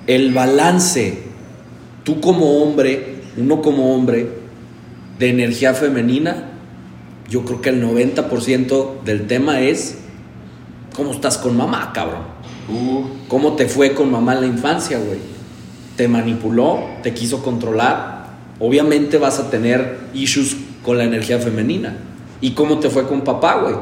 [0.08, 1.24] el balance,
[2.06, 4.30] tú como hombre, uno como hombre,
[5.20, 6.52] de energía femenina,
[7.30, 9.98] yo creo que el 90% del tema es
[10.96, 12.37] cómo estás con mamá, cabrón.
[12.70, 15.20] Uh, ¿Cómo te fue con mamá en la infancia, güey?
[15.96, 16.84] ¿Te manipuló?
[17.02, 18.28] ¿Te quiso controlar?
[18.60, 21.96] Obviamente vas a tener issues con la energía femenina.
[22.42, 23.76] ¿Y cómo te fue con papá, güey?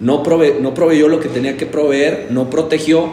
[0.00, 3.08] No, prove no proveyó lo que tenía que proveer, no protegió.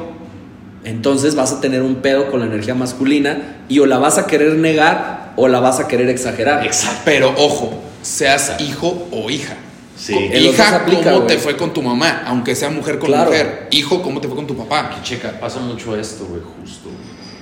[0.84, 4.26] Entonces vas a tener un pedo con la energía masculina y o la vas a
[4.26, 6.66] querer negar o la vas a querer exagerar.
[6.66, 7.02] exacto.
[7.06, 9.56] Pero ojo, seas hijo o hija.
[10.02, 10.16] Sí.
[10.16, 12.24] Hija, aplica, ¿cómo te fue con tu mamá?
[12.26, 13.30] Aunque sea mujer con Claro.
[13.30, 13.68] mujer.
[13.70, 14.90] Hijo, ¿cómo te fue con tu papá?
[14.90, 16.90] Que checa, pasa mucho esto, güey, justo.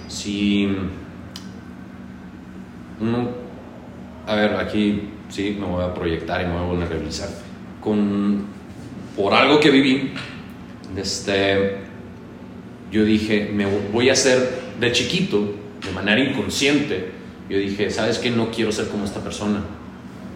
[0.09, 0.67] Si
[2.99, 3.29] uno,
[4.27, 7.29] a ver, aquí sí me voy a proyectar y me voy a vulnerabilizar.
[7.79, 8.43] Con,
[9.15, 10.11] por algo que viví,
[10.97, 11.77] este,
[12.91, 17.09] yo dije, me voy a hacer de chiquito, de manera inconsciente,
[17.49, 18.31] yo dije, ¿sabes qué?
[18.31, 19.61] No quiero ser como esta persona,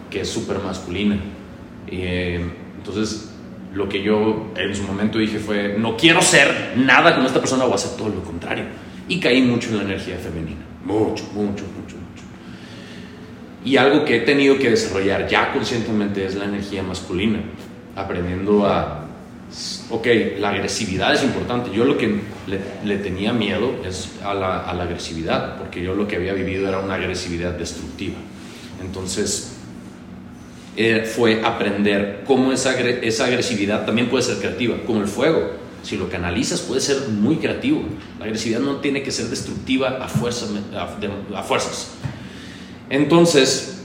[0.08, 1.20] que es súper masculina.
[1.86, 2.44] Eh,
[2.76, 3.30] entonces,
[3.74, 7.64] lo que yo en su momento dije fue, no quiero ser nada como esta persona,
[7.64, 8.64] voy a hacer todo lo contrario.
[9.08, 10.62] Y caí mucho en la energía femenina.
[10.84, 12.24] Mucho, mucho, mucho, mucho.
[13.64, 17.40] Y algo que he tenido que desarrollar ya conscientemente es la energía masculina.
[17.96, 19.00] Aprendiendo a...
[19.90, 20.06] Ok,
[20.38, 21.70] la agresividad es importante.
[21.74, 22.20] Yo lo que
[22.84, 26.94] le, tenía miedo es a la agresividad, porque yo lo que había vivido era una
[26.94, 28.16] agresividad destructiva.
[28.80, 29.53] Entonces,
[30.76, 35.52] eh, fue aprender cómo esa, esa agresividad también puede ser creativa, como el fuego.
[35.82, 37.82] Si lo canalizas puede ser muy creativo.
[38.18, 41.92] La agresividad no tiene que ser destructiva a, fuerza, a fuerzas.
[42.88, 43.82] Entonces,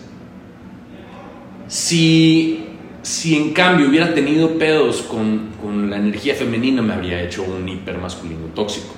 [1.68, 2.66] si,
[3.04, 7.68] si en cambio hubiera tenido pedos con, con la energía femenina, me habría hecho un
[7.68, 8.96] hipermasculino tóxico.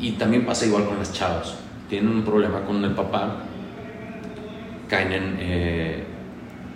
[0.00, 1.56] Y también pasa igual con las chavas.
[1.90, 3.47] Tienen un problema con el papá,
[4.88, 6.02] caen en, eh,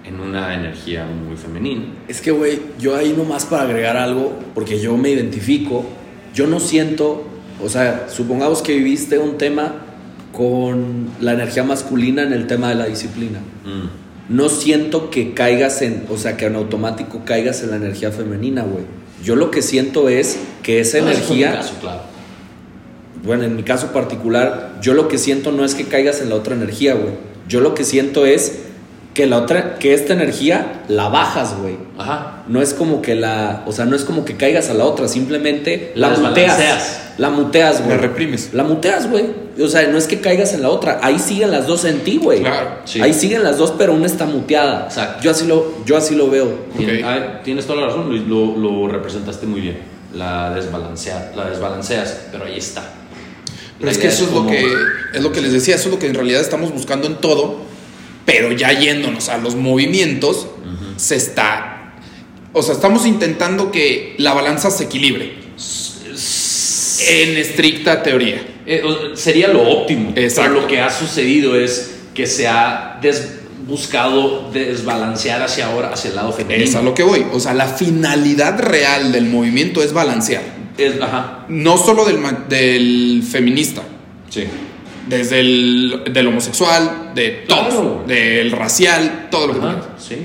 [0.04, 1.84] en una energía muy femenina.
[2.08, 5.84] Es que, güey, yo ahí nomás para agregar algo, porque yo me identifico,
[6.34, 7.24] yo no siento,
[7.62, 9.74] o sea, supongamos que viviste un tema
[10.32, 13.38] con la energía masculina en el tema de la disciplina.
[13.64, 14.34] Mm.
[14.34, 18.62] No siento que caigas en, o sea, que en automático caigas en la energía femenina,
[18.62, 18.84] güey.
[19.22, 22.00] Yo lo que siento es que esa No, energía, caso, claro.
[23.22, 26.34] Bueno, en mi caso particular, yo lo que siento no es que caigas en la
[26.36, 27.14] otra energía, güey.
[27.48, 28.60] Yo lo que siento es
[29.14, 31.76] que la otra, que esta energía la bajas, güey.
[31.98, 32.44] Ajá.
[32.48, 35.06] No es como que la, o sea, no es como que caigas a la otra,
[35.06, 36.56] simplemente La la, muteas.
[36.58, 36.98] desbalanceas.
[37.18, 37.90] La muteas, güey.
[37.90, 38.54] La reprimes.
[38.54, 39.26] La muteas, güey.
[39.62, 42.16] O sea, no es que caigas en la otra, ahí siguen las dos en ti,
[42.16, 42.40] güey.
[42.40, 43.02] Claro, sí.
[43.02, 44.86] Ahí siguen las dos, pero una está muteada.
[44.86, 45.22] Exacto.
[45.22, 46.48] Yo así lo, yo así lo veo.
[46.78, 47.04] Tien- Ok.
[47.04, 49.78] ah, tienes toda la razón, Luis, lo, lo representaste muy bien.
[50.14, 52.82] La, desbalancea, la desbalanceas, pero ahí está.
[53.82, 54.64] Pero es que eso es lo como- que
[55.12, 57.60] es lo que les decía, eso es lo que en realidad estamos buscando en todo,
[58.24, 60.46] pero ya yéndonos a los movimientos,
[60.96, 61.92] se está.
[62.54, 65.34] O sea, estamos intentando que la balanza se equilibre.
[67.08, 68.46] En estricta teoría.
[68.66, 68.82] Eh,
[69.14, 70.12] sería lo óptimo.
[70.14, 70.50] Exacto.
[70.50, 76.10] Pero lo que ha sucedido es que se ha des- buscado desbalancear hacia ahora, hacia
[76.10, 76.64] el lado femenino.
[76.68, 77.24] Es a lo que voy.
[77.32, 80.42] O sea, la finalidad real del movimiento es balancear.
[80.78, 81.44] Es- ajá.
[81.48, 83.82] No solo del, del feminista,
[84.30, 84.44] Sí.
[85.08, 88.04] desde el del homosexual, de todo, Claro.
[88.06, 89.84] del racial, todo lo que quieras.
[89.98, 90.16] sí.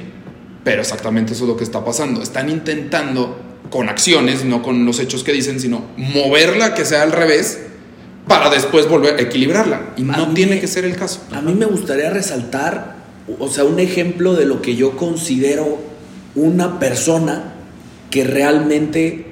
[0.64, 2.22] Pero exactamente eso es lo que está pasando.
[2.22, 7.14] Están intentando con acciones, no con los hechos que dicen, sino moverla que sea al
[7.14, 7.60] revés
[8.28, 9.94] para después volver a equilibrarla.
[9.96, 11.22] Y A no mí- tiene que ser el caso.
[11.32, 12.98] A mí me gustaría resaltar,
[13.40, 15.80] o sea, un ejemplo de lo que yo considero
[16.36, 17.54] una persona
[18.10, 19.27] que realmente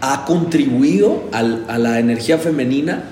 [0.00, 3.04] ha contribuido al- a la energía femenina.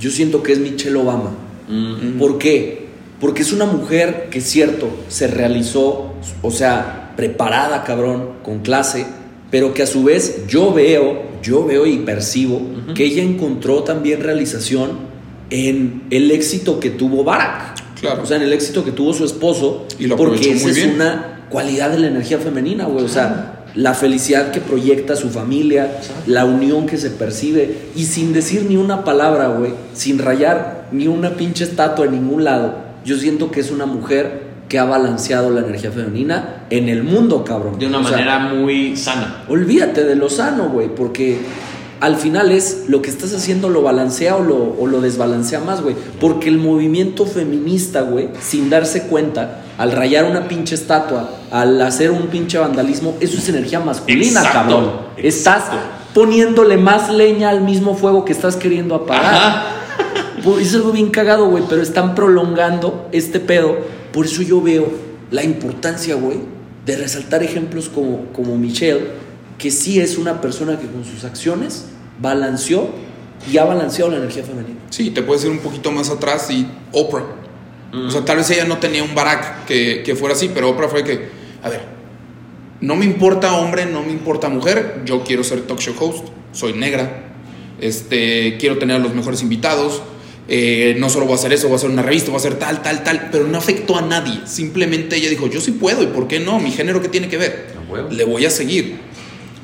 [0.00, 1.30] Yo siento que es Michelle Obama.
[1.68, 2.18] Mm.
[2.18, 2.86] ¿Por qué?
[3.20, 9.06] Porque es una mujer que, cierto, se realizó, o sea, preparada, cabrón, con clase,
[9.50, 12.60] pero que a su vez yo veo, yo veo y percibo
[12.94, 14.90] que ella encontró también realización
[15.50, 17.76] en el éxito que tuvo Barack.
[18.00, 18.22] Claro.
[18.22, 19.86] O sea, en el éxito que tuvo su esposo.
[19.98, 23.04] Y lo porque esa muy es una cualidad de la energía femenina, güey.
[23.04, 28.32] O sea, la felicidad que proyecta su familia, la unión que se percibe y sin
[28.32, 32.74] decir ni una palabra, güey, sin rayar ni una pinche estatua en ningún lado.
[33.04, 37.44] Yo siento que es una mujer que ha balanceado la energía femenina en el mundo,
[37.44, 37.78] cabrón.
[37.78, 39.44] De una O sea, manera muy sana.
[39.48, 41.38] Olvídate de lo sano, güey, porque
[42.00, 45.82] al final es lo que estás haciendo lo balancea o lo, o lo desbalancea más,
[45.82, 45.94] güey.
[46.18, 52.10] Porque el movimiento feminista, güey, sin darse cuenta, al rayar una pinche estatua, al hacer
[52.10, 54.92] un pinche vandalismo, eso es energía masculina, Exacto, cabrón.
[55.16, 55.64] Estás
[56.14, 59.34] poniéndole más leña al mismo fuego que estás queriendo apagar.
[59.34, 59.72] Ajá.
[60.60, 63.78] Es algo bien cagado, güey, pero están prolongando este pedo.
[64.12, 64.86] Por eso yo veo
[65.30, 66.38] la importancia, güey,
[66.84, 69.08] de resaltar ejemplos como, como Michelle,
[69.58, 71.86] que sí es una persona que con sus acciones
[72.20, 72.90] balanceó
[73.50, 74.78] y ha balanceado la energía femenina.
[74.90, 77.24] Sí, te puedes ir un poquito más atrás y Oprah.
[77.92, 80.88] O sea, tal vez ella no tenía un Barack que, que fuera así, pero Oprah
[80.88, 81.28] fue que,
[81.62, 81.80] a ver,
[82.80, 86.74] no me importa hombre, no me importa mujer, yo quiero ser talk show host, soy
[86.74, 87.24] negra,
[87.80, 90.02] este, quiero tener a los mejores invitados,
[90.48, 92.54] eh, no solo voy a hacer eso, voy a hacer una revista, voy a hacer
[92.58, 96.06] tal, tal, tal, pero no afectó a nadie, simplemente ella dijo, yo sí puedo, ¿y
[96.08, 96.58] por qué no?
[96.58, 97.74] Mi género, ¿qué tiene que ver?
[98.10, 98.98] Le voy a seguir.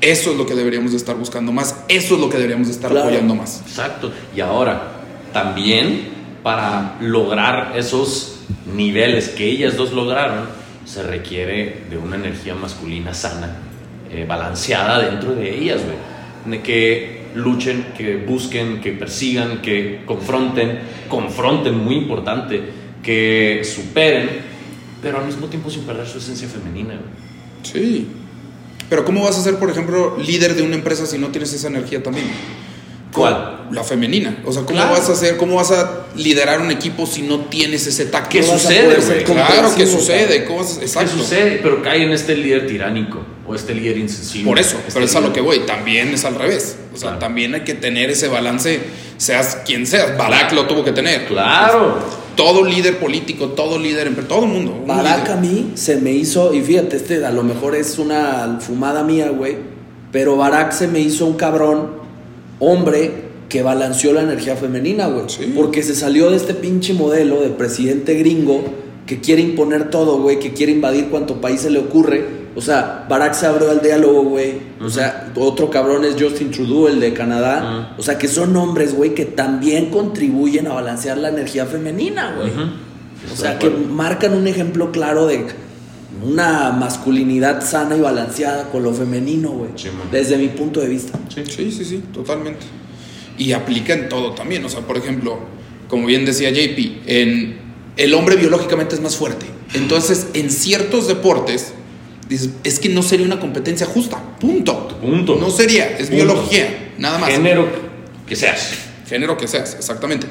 [0.00, 2.72] Eso es lo que deberíamos de estar buscando más, eso es lo que deberíamos de
[2.74, 3.06] estar Claro.
[3.06, 3.60] apoyando más.
[3.66, 4.10] Exacto.
[4.34, 4.94] Y ahora,
[5.32, 6.08] también
[6.42, 8.40] para lograr esos
[8.74, 10.46] niveles que ellas dos lograron,
[10.84, 13.56] se requiere de una energía masculina sana,
[14.10, 15.96] eh, balanceada dentro de ellas, güey.
[16.44, 22.60] De que luchen, que busquen, que persigan, que confronten, confronten, muy importante,
[23.02, 24.28] que superen,
[25.00, 27.32] pero al mismo tiempo sin perder su esencia femenina, güey.
[27.62, 28.08] Sí.
[28.90, 31.68] Pero ¿cómo vas a ser, por ejemplo, líder de una empresa si no tienes esa
[31.68, 32.26] energía también?
[33.12, 33.61] ¿Cuál?
[33.72, 34.38] La femenina.
[34.44, 34.92] O sea, ¿cómo Claro.
[34.94, 38.30] vas a hacer, cómo vas a liderar un equipo si no tienes ese tacto?
[38.30, 39.24] ¿Qué sucede, güey?
[39.24, 39.24] Claro que
[39.84, 40.26] comprensivo, sucede.
[40.26, 40.46] cabrón.
[40.46, 41.12] ¿Cómo vas a- ¿Qué Exacto.
[41.18, 41.60] sucede?
[41.62, 44.46] Pero cae en este líder tiránico o este líder insensible.
[44.48, 45.60] Por eso, este pero es a lo que voy.
[45.60, 46.76] También es al revés.
[46.92, 47.18] O sea, Claro.
[47.18, 48.80] también hay que tener ese balance,
[49.16, 50.16] seas quien seas.
[50.16, 51.26] Barack lo tuvo que tener.
[51.26, 51.98] Claro.
[52.36, 54.84] Todo líder político, todo líder, todo el mundo.
[54.86, 55.30] líder.
[55.32, 59.28] a mí se me hizo, y fíjate, este a lo mejor es una fumada mía,
[59.30, 59.56] güey,
[60.10, 61.90] pero Barack se me hizo un cabrón,
[62.58, 65.26] hombre, que balanceó la energía femenina, güey.
[65.28, 65.52] Sí.
[65.54, 68.64] Porque se salió de este pinche modelo de presidente gringo
[69.06, 72.24] que quiere imponer todo, güey, que quiere invadir cuanto país se le ocurre.
[72.56, 74.54] O sea, Barack se abrió al diálogo, güey.
[74.80, 77.94] O sea, otro cabrón es Justin Trudeau, el de Canadá.
[77.98, 82.50] O sea, que son hombres, güey, que también contribuyen a balancear la energía femenina, güey.
[83.30, 85.44] O sea, que marcan un ejemplo claro de
[86.24, 89.72] una masculinidad sana y balanceada con lo femenino, güey.
[89.76, 91.18] Sí, desde mi punto de vista.
[91.28, 92.80] Sí, sí, sí, totalmente.
[93.38, 94.64] Y aplica en todo también.
[94.64, 95.38] O sea, por ejemplo,
[95.88, 97.58] como bien decía JP, en,
[97.96, 99.46] el hombre biológicamente es más fuerte.
[99.74, 101.72] Entonces, en ciertos deportes,
[102.28, 104.22] dices, es que no sería una competencia justa.
[104.40, 104.88] Punto.
[105.00, 105.36] Punto.
[105.36, 106.14] No sería, es Punto.
[106.16, 107.30] biología, nada más.
[107.30, 107.68] Género
[108.26, 108.74] que seas.
[109.08, 110.26] Género que seas, exactamente.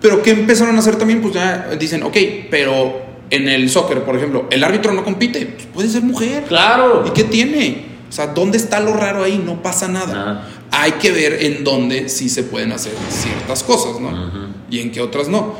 [0.00, 1.20] Pero ¿qué empezaron a hacer también?
[1.20, 2.16] Pues ya dicen, ok,
[2.50, 6.44] pero en el soccer, por ejemplo, el árbitro no compite, pues puede ser mujer.
[6.44, 7.04] Claro.
[7.06, 7.84] ¿Y qué tiene?
[8.08, 9.40] O sea, ¿dónde está lo raro ahí?
[9.44, 10.12] No pasa nada.
[10.12, 10.48] Nada.
[10.72, 14.52] Hay que ver en dónde sí se pueden hacer ciertas cosas, ¿no?
[14.70, 15.56] Y en qué otras no.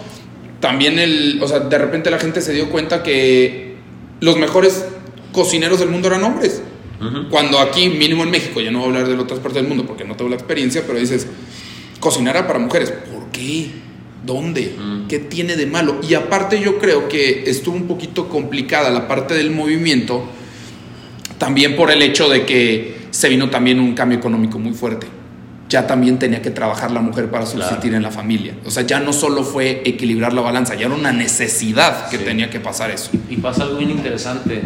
[0.60, 3.76] También el, o sea, de repente la gente se dio cuenta que
[4.20, 4.84] los mejores
[5.32, 6.62] cocineros del mundo eran hombres.
[7.30, 9.86] Cuando aquí, mínimo en México, ya no voy a hablar de otras partes del mundo
[9.86, 11.26] porque no tengo la experiencia, pero dices,
[11.98, 12.90] cocinar era para mujeres.
[12.90, 13.70] ¿Por qué?
[14.24, 14.74] ¿Dónde?
[15.08, 16.00] ¿Qué tiene de malo?
[16.06, 20.24] Y aparte yo creo que estuvo un poquito complicada la parte del movimiento,
[21.38, 25.06] también por el hecho de que se vino también un cambio económico muy fuerte.
[25.68, 27.96] Ya también tenía que trabajar la mujer para subsistir Claro.
[27.98, 28.54] en la familia.
[28.64, 32.24] O sea, ya no solo fue equilibrar la balanza, ya era una necesidad que Sí.
[32.24, 33.10] tenía que pasar eso.
[33.28, 34.62] Y pasa algo bien interesante.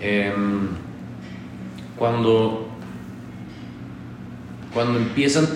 [0.00, 0.66] Em,
[1.96, 2.68] cuando,
[4.74, 5.46] cuando empiezan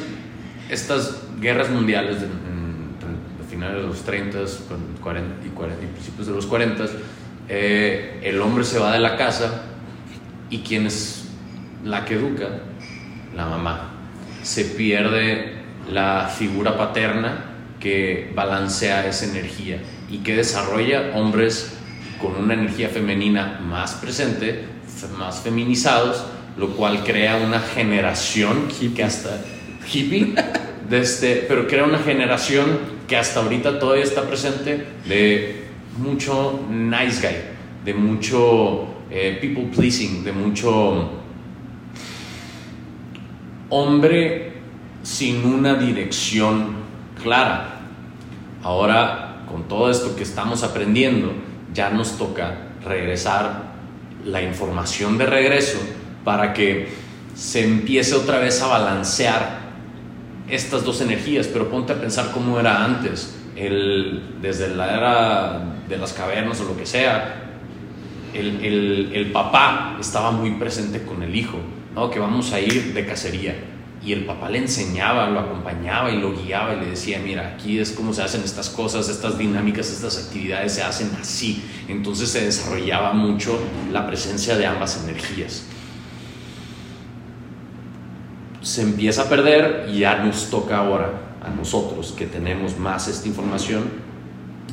[0.70, 4.38] estas guerras mundiales de, de finales de los 30,
[4.68, 6.84] con 40 y, 40 y principios de los 40,
[7.48, 9.62] eh, el hombre se va de la casa
[10.48, 11.19] y quien es
[11.84, 12.48] la que educa,
[13.34, 13.90] la mamá.
[14.42, 17.44] Se pierde la figura paterna
[17.78, 19.78] que balancea esa energía
[20.10, 21.76] y que desarrolla hombres
[22.20, 24.64] con una energía femenina más presente,
[25.18, 26.24] más feminizados,
[26.56, 29.42] lo cual crea una generación que hasta
[29.90, 30.34] hippie,
[30.88, 35.64] desde, pero crea una generación que hasta ahorita todavía está presente de
[35.96, 37.36] mucho nice guy,
[37.84, 41.19] de mucho eh, people pleasing, de mucho
[43.70, 44.52] hombre
[45.02, 46.74] sin una dirección
[47.22, 47.80] clara.
[48.62, 51.32] Ahora, con todo esto que estamos aprendiendo,
[51.72, 52.54] ya nos toca
[52.84, 53.70] regresar
[54.24, 55.78] la información de regreso
[56.24, 56.88] para que
[57.34, 59.60] se empiece otra vez a balancear
[60.48, 65.96] estas dos energías, pero ponte a pensar cómo era antes, el, desde la era de
[65.96, 67.36] las cavernas o lo que sea,
[68.34, 71.58] el, el- el papá estaba muy presente con el hijo,
[71.94, 72.10] ¿no?
[72.10, 73.54] que vamos a ir de cacería.
[74.02, 77.78] Y el papá le enseñaba, lo acompañaba y lo guiaba y le decía, mira, aquí
[77.78, 81.62] es como se hacen estas cosas, estas dinámicas, estas actividades se hacen así.
[81.86, 83.58] Entonces se desarrollaba mucho
[83.92, 85.66] la presencia de ambas energías.
[88.62, 93.28] Se empieza a perder y ya nos toca ahora a nosotros que tenemos más esta
[93.28, 93.84] información,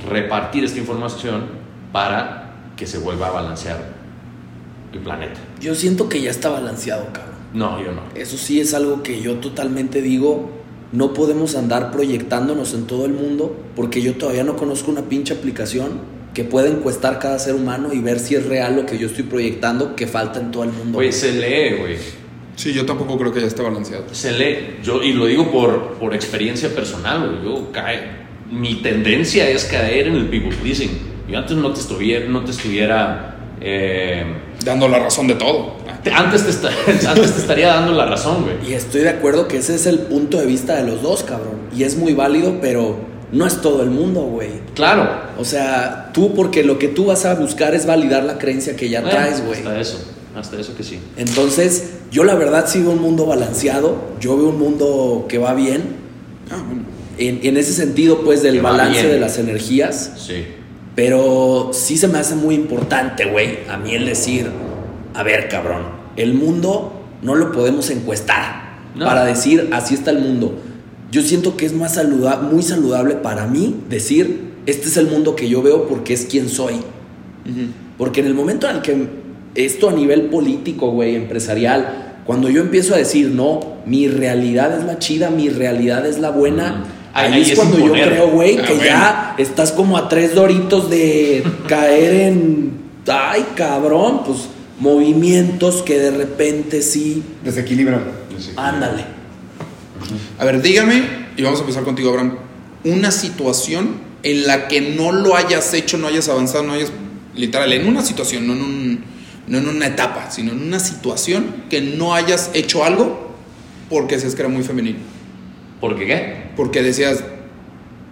[0.10, 1.48] repartir esta información
[1.92, 3.97] para que se vuelva a balancear
[4.94, 5.40] el planeta.
[5.60, 7.36] Yo siento que ya está balanceado, cabrón.
[7.54, 8.02] No, yo no.
[8.16, 10.50] Eso sí es algo que yo totalmente digo,
[10.92, 15.34] no podemos andar proyectándonos en todo el mundo porque yo todavía no conozco una pinche
[15.34, 19.08] aplicación que pueda encuestar cada ser humano y ver si es real lo que yo
[19.08, 20.98] estoy proyectando que falta en todo el mundo.
[21.00, 21.98] Güey, se lee, güey.
[22.56, 24.06] Sí, yo tampoco creo que ya esté balanceado.
[24.12, 24.78] Se lee.
[24.84, 27.44] Yo, y lo digo por, por experiencia personal, güey.
[27.44, 28.28] Yo cae.
[28.52, 30.92] Mi tendencia es caer en el people pleasing.
[31.28, 32.28] Yo antes no te estuviera.
[32.28, 34.24] No te estuviera eh,
[34.68, 35.74] Dando la razón de todo.
[36.04, 36.70] te- antes, te esta-
[37.12, 38.70] antes te estaría dando la razón, güey.
[38.72, 41.58] Y estoy de acuerdo que ese es el punto de vista de los dos, cabrón.
[41.76, 42.96] Y es muy válido, pero
[43.32, 44.50] no es todo el mundo, güey.
[44.76, 45.10] Claro.
[45.38, 48.90] O sea, tú porque lo que tú vas a buscar es validar la creencia que
[48.90, 49.60] ya Bueno, traes, güey.
[49.60, 49.98] Hasta eso.
[50.36, 51.00] Hasta eso que sí.
[51.18, 55.54] Entonces, yo la verdad sí veo un mundo balanceado, yo veo un mundo que va
[55.56, 55.82] bien,
[56.52, 56.84] Ah, bueno.
[57.18, 60.46] en, en ese sentido, pues, del Que balance de las energías, Sí.
[60.98, 64.50] Pero sí se me hace muy importante, güey, a mí el decir,
[65.14, 65.84] a ver, cabrón,
[66.16, 69.06] el mundo no lo podemos encuestar No.
[69.06, 70.58] para decir, así está el mundo.
[71.12, 75.36] Yo siento que es más saluda muy saludable para mí decir, este es el mundo
[75.36, 76.78] que yo veo porque es quien soy.
[78.00, 79.08] Porque en el momento en el que
[79.54, 84.84] esto a nivel político, güey, empresarial, cuando yo empiezo a decir, no, mi realidad es
[84.84, 86.86] la chida, mi realidad es la buena.
[87.18, 88.10] Ahí, Ahí es, es cuando yo imponer.
[88.10, 88.84] creo, güey, Ah, que bueno.
[88.86, 92.72] ya estás como a tres doritos de caer en,
[93.08, 94.40] ay, cabrón, pues
[94.80, 98.04] movimientos que de repente sí, Desequilibran.
[98.56, 99.04] ándale.
[100.40, 101.04] A ver, dígame,
[101.36, 102.36] y vamos a empezar contigo, Abraham,
[102.84, 106.92] una situación en la que no lo hayas hecho, no hayas avanzado, no hayas,
[107.36, 109.04] literal, en una situación, no en, un-
[109.48, 113.32] no en una etapa, sino en una situación que no hayas hecho algo
[113.90, 115.00] porque decías que era muy femenino.
[115.80, 116.34] ¿Por qué qué?
[116.56, 117.24] Porque decías,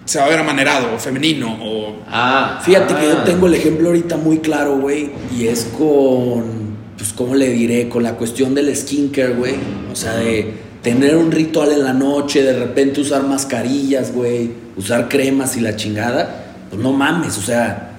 [0.05, 1.95] se va a ver amanerado o femenino o...
[2.07, 2.61] Ah.
[2.63, 3.23] Fíjate que yo ah.
[3.23, 7.89] tengo el ejemplo ahorita muy claro, güey, y es con, pues, ¿cómo le diré?
[7.89, 9.55] Con la cuestión del skincare, güey.
[9.91, 15.09] O sea, de tener un ritual en la noche, de repente usar mascarillas, güey, usar
[15.09, 16.43] cremas y la chingada.
[16.69, 17.93] Pues no mames, o sea,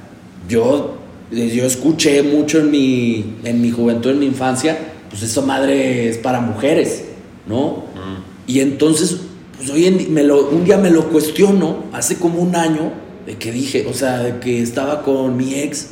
[0.48, 0.98] yo,
[1.33, 4.79] yo escuché mucho en mi, en mi juventud, en mi infancia,
[5.11, 7.05] pues esa madre es para mujeres,
[7.48, 7.87] ¿no?
[7.94, 8.46] Mm.
[8.46, 9.16] Y entonces,
[9.57, 12.92] pues hoy en me lo, un día me lo cuestiono, hace como un año,
[13.27, 15.88] de que dije, o sea, de que estaba con mi ex,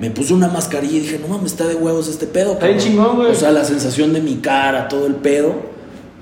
[0.00, 2.52] me puse una mascarilla y dije, no mames, está de huevos este pedo.
[2.52, 2.92] Está bien cabrón".
[2.92, 3.32] chingón, güey.
[3.32, 5.54] O sea, la sensación de mi cara, todo el pedo.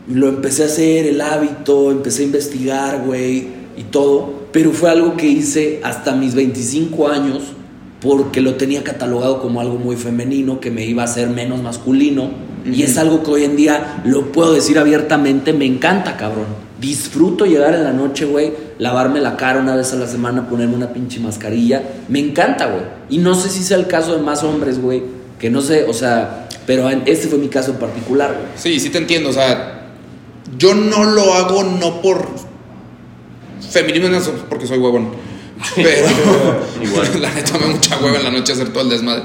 [0.09, 4.47] Lo empecé a hacer, el hábito, empecé a investigar, güey, y todo.
[4.53, 7.43] Pero fue algo que hice hasta mis 25 años,
[8.01, 12.31] porque lo tenía catalogado como algo muy femenino, que me iba a hacer menos masculino.
[12.65, 16.66] Y es algo que hoy en día lo puedo decir abiertamente, me encanta, cabrón.
[16.81, 20.75] Disfruto llegar en la noche, güey, lavarme la cara una vez a la semana, ponerme
[20.75, 21.83] una pinche mascarilla.
[22.09, 22.83] Me encanta, güey.
[23.09, 25.03] Y no sé si sea el caso de más hombres, güey,
[25.39, 28.47] que no sé, o sea, pero en- este fue mi caso en particular, güey.
[28.57, 29.87] Sí, sí te entiendo, o sea,
[30.59, 32.29] yo no lo hago no por
[33.71, 35.11] feminismo, no, porque soy huevón,
[35.77, 36.07] pero
[36.83, 37.09] Igual.
[37.23, 39.23] la neta me mucha hueva en la noche hacer todo el desmadre.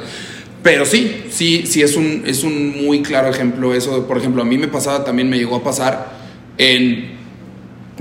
[0.64, 4.06] Pero sí, sí, sí es un, es un muy claro ejemplo eso.
[4.08, 6.12] Por ejemplo, a mí me pasaba, también me llegó a pasar
[6.60, 7.18] en,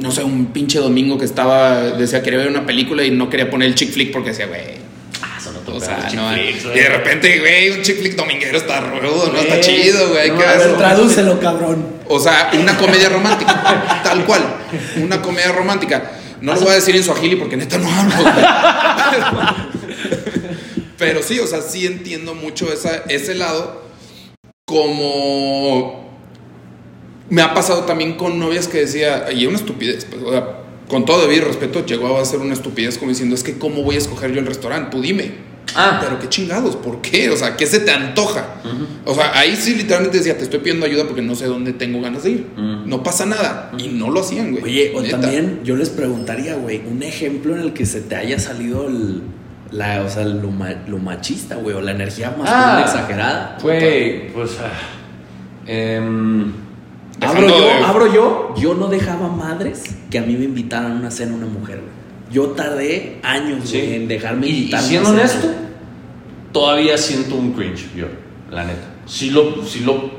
[0.00, 3.50] no sé, un pinche domingo que estaba, decía, quería ver una película y no quería
[3.50, 4.80] poner el chick flick porque decía, güey,
[5.22, 8.56] Ah, eso no te o sea, no, y de repente, güey, un chick flick dominguero
[8.56, 10.38] está rudo, no está chido, güey, no.
[10.78, 11.86] Tradúcelo, cabrón.
[12.08, 14.42] O sea, una comedia romántica, tal cual,
[14.96, 16.12] una comedia romántica.
[16.40, 18.14] No lo voy a decir en suajili porque neta no hablo.
[20.96, 23.82] Pero sí, o sea, sí entiendo mucho esa, ese lado.
[24.64, 26.09] Como
[27.30, 30.58] me ha pasado también con novias que decía, y una estupidez, pues, o sea,
[30.88, 33.94] con todo debido respeto, llegó a ser una estupidez como diciendo, es que cómo voy
[33.94, 35.48] a escoger yo el restaurante, tú dime.
[35.76, 36.00] Ah.
[36.02, 37.30] Pero qué chingados, ¿por qué?
[37.30, 38.54] O sea, ¿qué se te antoja?
[39.04, 42.00] O sea, ahí sí literalmente decía, te estoy pidiendo ayuda porque no sé dónde tengo
[42.00, 42.46] ganas de ir.
[42.56, 43.70] No pasa nada.
[43.78, 44.64] Y no lo hacían, güey.
[44.64, 45.20] Oye, o Neta.
[45.20, 49.22] también yo les preguntaría, güey, un ejemplo en el que se te haya salido el,
[49.70, 52.82] la, o sea, lo, ma- lo machista, güey, o la energía masculina Ah.
[52.84, 53.58] exagerada.
[53.62, 54.50] Güey, pues.
[54.60, 54.72] ah,
[55.66, 56.52] Em,
[57.20, 58.54] Abro yo, de- abro yo.
[58.58, 62.00] Yo no dejaba madres que a mí me invitaran a una cena una mujer, güey.
[62.32, 63.78] Yo tardé años, sí.
[63.78, 64.80] güey, en dejarme y, y invitar.
[64.80, 65.48] a una siendo cena, honesto,
[66.52, 68.06] todavía siento un cringe, yo,
[68.50, 68.86] la neta.
[69.06, 70.10] Sí lo, sí lo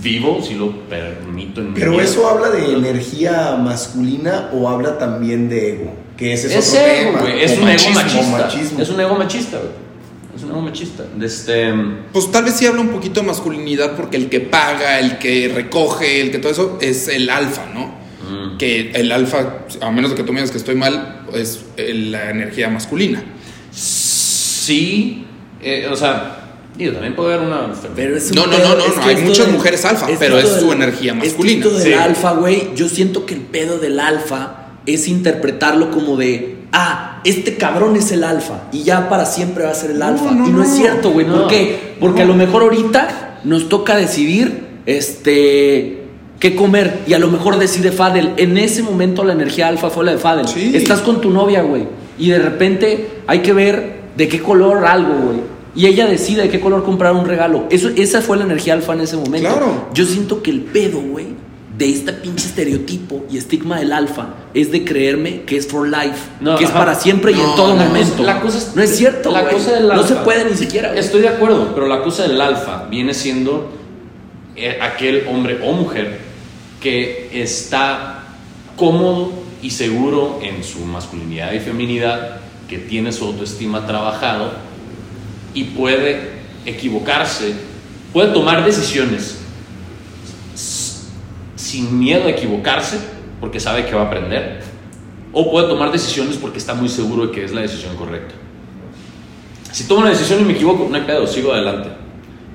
[0.00, 2.02] vivo, sí lo permito en mi Pero vida.
[2.04, 5.94] eso habla de energía masculina o habla también de ego.
[6.16, 7.20] Que ese es, Es otro ego, tema.
[7.22, 7.42] güey.
[7.44, 8.38] Es O un ego machismo, machista.
[8.38, 8.80] machismo.
[8.80, 9.70] Es un ego machista, güey.
[10.36, 11.04] Es un ego machista.
[11.16, 11.72] De este,
[12.12, 15.48] Pues tal vez sí habla un poquito de masculinidad porque el que paga, el que
[15.54, 17.86] recoge, el que todo eso es el alfa, ¿no?
[17.86, 21.64] mm, Que el alfa, a menos de que tú me digas que estoy mal, es
[21.76, 23.22] eh, la energía masculina.
[23.72, 25.24] sí,
[25.62, 27.72] eh, o sea, digo, también puede haber una.
[27.94, 30.06] Pero es un No, no, pedo, no, no, es no, hay muchas del- mujeres alfa,
[30.18, 31.64] pero es su del- energía masculina.
[31.64, 31.92] esto del Sí.
[31.94, 37.56] alfa, güey, yo siento que el pedo del alfa es interpretarlo como de, ah, este
[37.56, 40.30] cabrón es el alfa y ya para siempre va a ser el alfa.
[40.30, 41.26] no, y no, es cierto, güey.
[41.26, 41.94] ¿Por qué?
[42.00, 46.04] Porque a lo mejor ahorita nos toca decidir, este,
[46.38, 48.32] qué comer y a lo mejor decide Fadel.
[48.36, 50.48] En ese momento la energía alfa fue la de Fadel.
[50.48, 50.72] Sí.
[50.74, 51.86] Estás con tu novia, güey,
[52.18, 55.56] y de repente hay que ver de qué color algo, güey.
[55.74, 57.66] Y ella decide de qué color comprar un regalo.
[57.68, 59.48] Eso, esa fue la energía alfa en ese momento.
[59.48, 59.88] Claro.
[59.92, 61.26] Yo siento que el pedo, güey,
[61.76, 66.16] de este pinche estereotipo y estigma del alfa es de creerme que es for life,
[66.40, 68.16] No, que es para siempre y No, en todo la momento.
[68.16, 70.24] cosa- la cosa es- no es cierto, la cosa del No se alfa.
[70.24, 70.94] puede ni siquiera.
[70.94, 73.72] Estoy de acuerdo, pero la cosa del alfa viene siendo
[74.58, 76.18] eh, aquel hombre o mujer
[76.80, 78.24] que está
[78.74, 84.52] cómodo y seguro en su masculinidad y feminidad, que tiene su autoestima trabajado
[85.52, 86.30] y puede
[86.64, 87.52] equivocarse,
[88.14, 89.40] puede tomar decisiones
[91.76, 92.98] sin miedo a equivocarse
[93.38, 94.60] porque sabe que va a aprender,
[95.32, 98.34] o puede tomar decisiones porque está muy seguro de que es la decisión correcta.
[99.72, 101.90] Si tomo una decisión y me equivoco, no hay pedo, sigo adelante.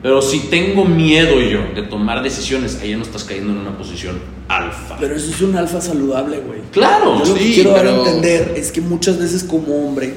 [0.01, 3.77] Pero si tengo miedo yo de tomar decisiones, ahí ya no estás cayendo en una
[3.77, 4.97] posición alfa.
[4.99, 6.61] Pero eso es un alfa saludable, güey.
[6.71, 10.15] claro, Yo lo que sí, quiero dar a entender es que muchas veces como hombre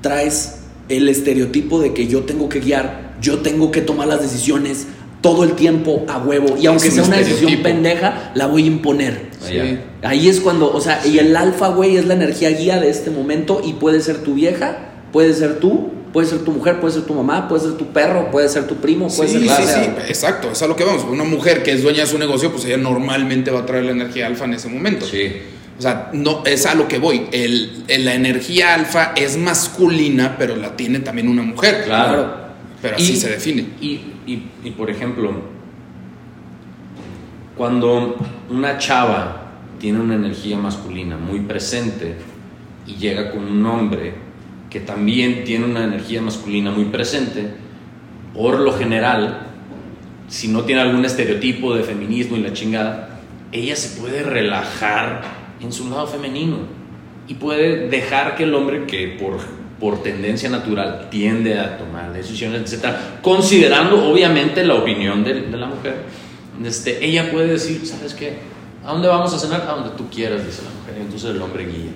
[0.00, 4.88] traes el estereotipo de que yo tengo que guiar, yo tengo que tomar las decisiones
[5.20, 8.66] todo el tiempo a huevo y aunque un sea una decisión pendeja, la voy a
[8.66, 9.30] imponer.
[9.46, 9.80] Allá.
[10.02, 13.10] Ahí es cuando, o sea, y el alfa, güey, es la energía guía de este
[13.10, 14.78] momento y puede ser tu vieja,
[15.12, 18.30] puede ser tú, puede ser tu mujer, puede ser tu mamá, puede ser tu perro,
[18.30, 20.84] puede ser tu primo, puede Sí, ser sí, sea, sí, exacto, es a lo que
[20.84, 21.04] vamos.
[21.04, 23.92] Una mujer que es dueña de su negocio, pues ella normalmente va a traer la
[23.92, 25.04] energía alfa en ese momento.
[25.06, 25.30] Sí.
[25.78, 27.26] O sea, no, es a lo que voy.
[27.32, 31.84] El, el- la energía alfa es masculina, pero la tiene también una mujer.
[31.84, 32.49] Claro.
[32.82, 33.66] Pero así Y- se define.
[33.80, 35.32] Y, y- y, por ejemplo,
[37.56, 38.16] cuando
[38.50, 42.14] una chava tiene una energía masculina muy presente
[42.86, 44.14] y llega con un hombre
[44.70, 47.50] que también tiene una energía masculina muy presente,
[48.34, 49.46] por lo general,
[50.28, 53.20] si no tiene algún estereotipo de feminismo y la chingada,
[53.52, 55.22] ella se puede relajar
[55.60, 56.58] en su lado femenino
[57.26, 59.38] y puede dejar que el hombre que por,
[59.80, 65.66] por tendencia natural tiende a tomar decisiones, etcétera, considerando obviamente la opinión de, de la
[65.66, 66.04] mujer,
[66.62, 68.38] este, ella puede decir, ¿sabes qué?
[68.84, 69.62] ¿A dónde vamos a cenar?
[69.62, 71.92] A donde tú quieras, dice la mujer, y entonces el hombre guía.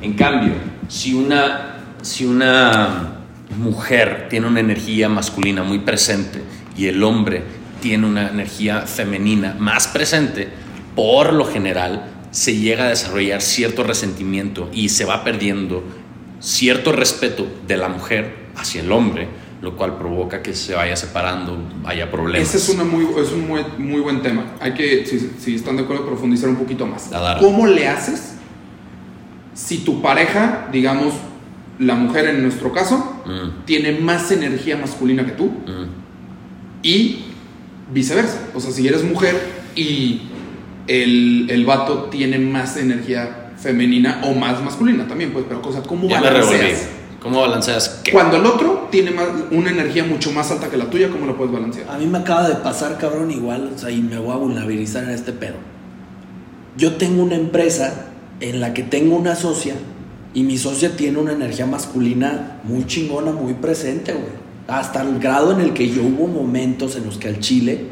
[0.00, 0.54] En cambio,
[0.88, 3.18] si una, si una
[3.56, 6.42] mujer tiene una energía masculina muy presente
[6.76, 7.42] y el hombre
[7.80, 10.48] tiene una energía femenina más presente,
[10.96, 15.84] por lo general se llega a desarrollar cierto resentimiento y se va perdiendo
[16.42, 19.28] cierto respeto de la mujer hacia el hombre,
[19.62, 22.48] lo cual provoca que se vaya separando, haya problemas.
[22.48, 24.56] Ese es, una muy, es un muy, muy buen tema.
[24.60, 27.10] Hay que, si, si están de acuerdo, profundizar un poquito más.
[27.40, 28.34] ¿Cómo le haces
[29.54, 31.14] si tu pareja, digamos,
[31.78, 35.86] la mujer en nuestro caso, Mm, tiene más energía masculina que tú mm.
[36.82, 37.24] y
[37.92, 38.48] viceversa?
[38.54, 39.36] O sea, si eres mujer
[39.76, 40.22] y
[40.88, 46.08] el, el vato tiene más energía femenina o más masculina también, pues, pero cosa, ¿cómo
[46.08, 46.88] Ya balanceas?
[47.22, 48.10] ¿Cómo balanceas qué?
[48.10, 51.36] Cuando el otro tiene más, una energía mucho más alta que la tuya, ¿cómo la
[51.36, 51.88] puedes balancear?
[51.88, 55.04] A mí me acaba de pasar, cabrón, igual, o sea, y me voy a vulnerabilizar
[55.04, 55.54] en este pedo.
[56.76, 58.08] Yo tengo una empresa
[58.40, 59.74] en la que tengo una socia
[60.34, 64.42] y mi socia tiene una energía masculina muy chingona, muy presente, güey.
[64.66, 67.86] Hasta el grado en el que yo hubo momentos en los que al chile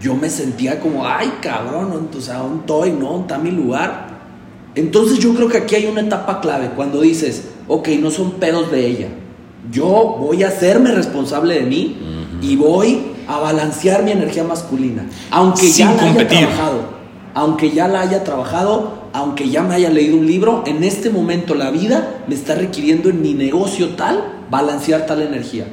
[0.00, 2.18] yo me sentía como, ay, cabrón, ¿no?
[2.18, 2.92] o sea, ¿dónde estoy?
[2.92, 3.08] ¿No?
[3.10, 4.09] ¿Dónde está mi lugar?
[4.74, 8.70] Entonces yo creo que aquí hay una etapa clave cuando dices, ok, no son pedos
[8.70, 9.08] de ella.
[9.70, 11.96] Yo voy a hacerme responsable de mí
[12.40, 15.06] y voy a balancear mi energía masculina.
[15.30, 16.38] Aunque Sin ya la competir.
[16.38, 16.80] haya trabajado,
[17.34, 21.54] aunque ya la haya trabajado, aunque ya me haya leído un libro, en este momento
[21.54, 25.66] la vida me está requiriendo en mi negocio tal, balancear tal energía.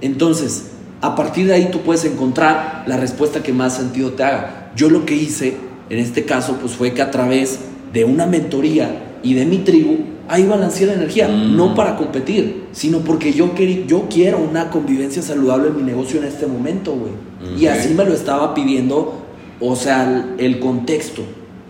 [0.00, 0.70] Entonces,
[1.02, 4.72] A partir de ahí tú puedes encontrar la respuesta que más sentido te haga.
[4.74, 5.56] Yo lo que hice
[5.90, 7.60] en este caso pues fue que a través
[7.92, 11.56] de una mentoría y de mi tribu, ahí balanceé la energía, Mm.
[11.56, 16.20] no para competir, sino porque yo, querí- yo quiero una convivencia saludable en mi negocio
[16.20, 17.12] en este momento, güey.
[17.60, 19.22] Y así me lo estaba pidiendo,
[19.60, 20.02] o sea,
[20.38, 21.22] el, el contexto.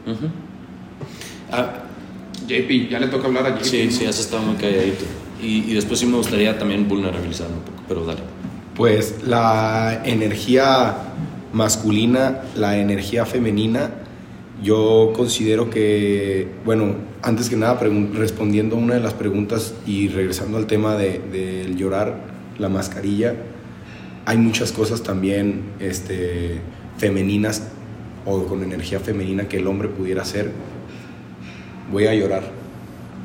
[0.06, 0.26] Ujú.
[1.52, 1.72] Ah,
[2.46, 3.64] JP, ya le toca hablar a JP.
[3.64, 5.04] sí, sí, has estado muy calladito.
[5.42, 8.20] Y, y después sí me gustaría también vulnerabilizarme un poco, pero dale.
[8.74, 10.94] Pues la energía
[11.52, 13.90] masculina, la energía femenina,
[14.62, 17.78] yo considero que, bueno, antes que nada
[18.14, 22.14] respondiendo a una de las preguntas y regresando al tema de- del llorar,
[22.58, 23.34] la mascarilla,
[24.24, 26.58] hay muchas cosas también este,
[26.96, 27.62] femeninas
[28.24, 30.50] o con energía femenina que el hombre pudiera hacer.
[31.92, 32.42] Voy a llorar,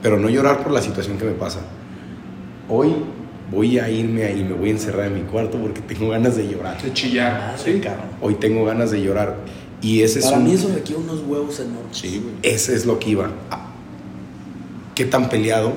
[0.03, 1.61] pero no llorar por la situación que me pasa.
[2.69, 2.93] Hoy
[3.49, 6.47] voy a irme ahí, me voy a encerrar en mi cuarto porque tengo ganas de
[6.47, 6.79] llorar.
[6.81, 7.55] De chillar.
[7.57, 8.05] Madre, cabrón.
[8.21, 9.37] Hoy tengo ganas de llorar.
[9.81, 11.97] Y ese es Para un- mí eso requiere unos huevos enormes.
[11.97, 12.35] Sí, güey.
[12.43, 13.29] ese es lo que iba.
[14.95, 15.73] ¿Qué tan peleado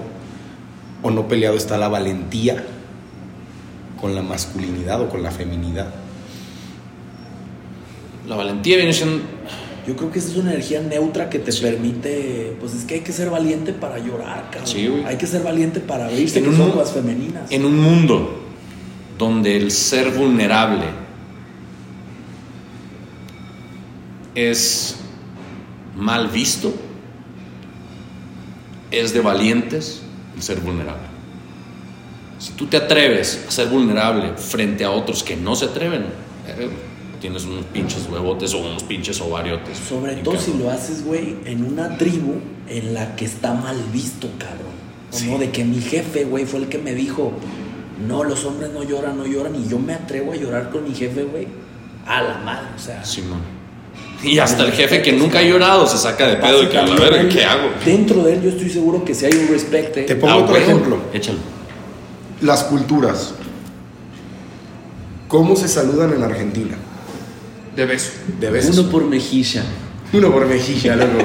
[1.02, 2.64] o no peleado está la valentía
[4.00, 5.88] con la masculinidad o con la feminidad?
[8.28, 9.22] La valentía viene siendo.
[9.86, 13.00] Yo creo que esa es una energía neutra que te permite, pues es que hay
[13.00, 14.66] que ser valiente para llorar, cabrón.
[14.66, 15.04] Sí, güey.
[15.04, 17.50] Hay que ser valiente para abrirse, En que un son mu- las femeninas.
[17.50, 18.40] En un mundo
[19.18, 20.84] donde el ser vulnerable
[24.34, 24.96] es
[25.96, 26.74] mal visto,
[28.90, 30.02] es de valientes
[30.36, 31.02] el ser vulnerable.
[32.38, 36.02] Si tú te atreves a ser vulnerable frente a otros que no se atreven,
[36.46, 36.68] eh,
[37.20, 39.78] tienes unos pinches huevotes o unos pinches ovariotes.
[39.78, 40.52] Sobre todo cabrón.
[40.52, 42.34] si lo haces, güey, en una tribu
[42.68, 44.74] en la que está mal visto, cabrón.
[45.12, 45.30] O Sí.
[45.30, 47.32] no, de que mi jefe, güey, fue el que me dijo,
[48.06, 50.94] no, los hombres no lloran, no lloran, y yo me atrevo a llorar con mi
[50.94, 51.46] jefe, güey.
[52.06, 53.02] A la madre, o sea.
[53.04, 53.40] Simón.
[54.24, 56.86] Y hasta el jefe que nunca ha llorado se saca de pedo y que a
[56.86, 57.68] la verga, ¿qué hago?
[57.84, 60.56] Dentro de él yo estoy seguro que si hay un respect, Te pongo Ah, otro
[60.56, 60.98] ejemplo.
[61.12, 61.38] Échalo.
[62.40, 63.34] Las culturas.
[65.28, 66.76] ¿Cómo se saludan en Argentina?
[67.74, 68.10] De beso.
[68.40, 68.78] De besos.
[68.78, 69.64] uno por mejilla.
[70.12, 71.24] Uno por mejilla, loco.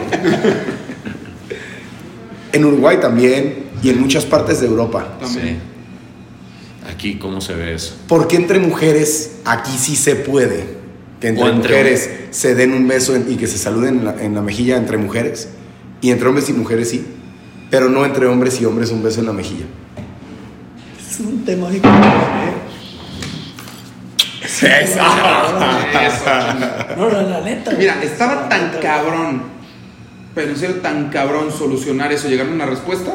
[2.54, 5.18] en Uruguay también y en muchas partes de Europa.
[5.20, 5.48] También.
[5.48, 6.90] Sí.
[6.92, 7.96] Aquí, ¿cómo se ve eso?
[8.08, 10.79] ¿Por qué entre mujeres aquí sí se puede?
[11.20, 14.36] Que entre, mujeres se den un beso en- y que se saluden en la, en
[14.36, 15.50] la mejilla entre mujeres.
[16.02, 17.06] Y entre hombres y mujeres sí.
[17.70, 19.66] Pero no entre hombres y hombres un beso en la mejilla.
[21.00, 21.82] Es un tema de
[26.98, 27.72] No, no, la neta.
[27.78, 29.44] Mira, estaba tan cabrón,
[30.36, 33.14] pero en serio tan cabrón solucionar eso, llegar a una respuesta,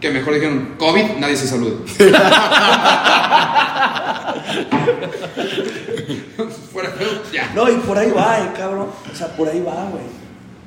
[0.00, 1.74] que mejor dijeron, COVID, nadie se saluda.
[7.56, 8.86] No, y por ahí va, eh, cabrón.
[9.12, 10.04] O sea, por ahí va, güey.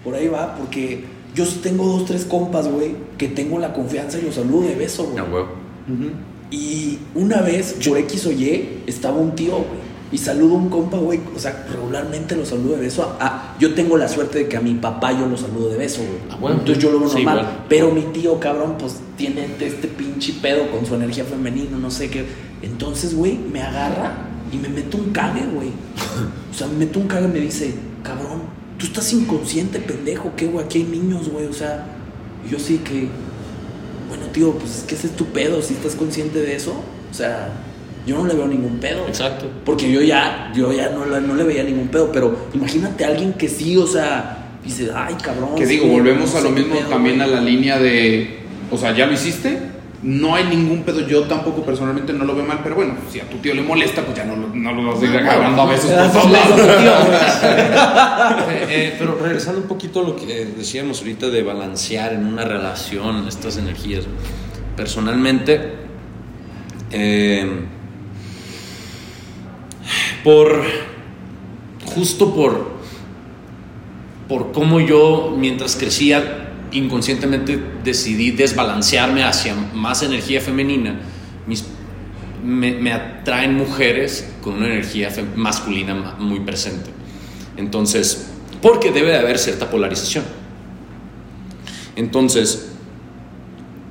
[0.03, 1.03] Por ahí va, porque
[1.35, 4.75] yo sí tengo dos, tres compas, güey, que tengo la confianza y los saludo de
[4.75, 5.19] beso, güey.
[5.19, 5.47] A huevo.
[6.51, 9.89] Y una vez, por X o Y, estaba un tío, güey.
[10.11, 11.19] Y saludo a un compa, güey.
[11.35, 13.03] O sea, regularmente lo saludo de beso.
[13.19, 15.77] a- a- yo tengo la suerte de que a mi papá yo lo saludo de
[15.77, 16.17] beso, güey.
[16.31, 16.57] Ah, bueno.
[16.59, 17.65] Entonces yo lo veo Sí, normal.
[17.69, 22.09] Pero mi tío, cabrón, pues tiene este pinche pedo con su energía femenina, no sé
[22.09, 22.25] qué.
[22.63, 25.69] Entonces, güey, me agarra y me mete un cague, güey.
[26.51, 27.73] O sea, me mete un cague y me dice,
[28.03, 28.41] cabrón,
[28.77, 30.65] tú estás inconsciente, pendejo, ¿qué, güey?
[30.65, 31.45] Aquí hay niños, güey.
[31.45, 31.85] O sea,
[32.45, 33.07] y yo sí que,
[34.07, 36.73] bueno, tío, pues es que ese es tu pedo, si estás consciente de eso.
[37.09, 37.49] O sea,
[38.05, 39.07] yo no le veo ningún pedo.
[39.07, 39.47] Exacto.
[39.65, 43.33] Porque yo ya, yo ya no, no le veía ningún pedo, pero imagínate a alguien
[43.33, 45.55] que sí, o sea, dice, ay, cabrón.
[45.55, 47.29] Que sí, digo, volvemos no a lo mismo pedo, también güey".
[47.29, 48.39] a la línea de,
[48.71, 49.59] o sea, ya lo hiciste,
[50.01, 53.29] no hay ningún pedo, yo tampoco personalmente no lo veo mal, pero bueno, si a
[53.29, 55.65] tu tío le molesta, pues ya no, lo- no lo vas a ir agarrando a
[55.65, 56.59] besos por todos lados.
[58.49, 62.43] Eh, eh, pero regresando un poquito a lo que decíamos ahorita de balancear en una
[62.45, 64.05] relación estas energías.
[64.75, 65.73] Personalmente,
[66.91, 67.65] eh,
[70.23, 70.63] por
[71.85, 72.79] justo por
[74.27, 80.99] por cómo yo mientras crecía inconscientemente decidí desbalancearme hacia más energía femenina.
[82.43, 86.89] Me, atraen mujeres con una energía masculina ma- muy presente.
[87.57, 88.29] Entonces,
[88.61, 90.23] porque debe de haber cierta polarización.
[91.95, 92.71] Entonces,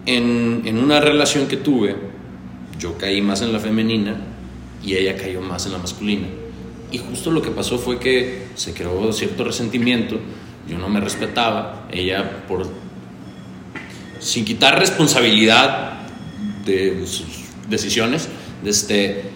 [0.07, 1.97] en, en una relación que tuve,
[2.79, 4.17] yo caí más en la femenina
[4.83, 6.27] y ella cayó más en la masculina.
[6.91, 10.19] Y justo lo que pasó fue que se creó cierto resentimiento,
[10.69, 12.67] yo no me respetaba, ella por
[14.21, 16.01] sin quitar responsabilidad
[16.65, 17.27] de sus
[17.69, 18.29] decisiones,
[18.65, 19.31] este,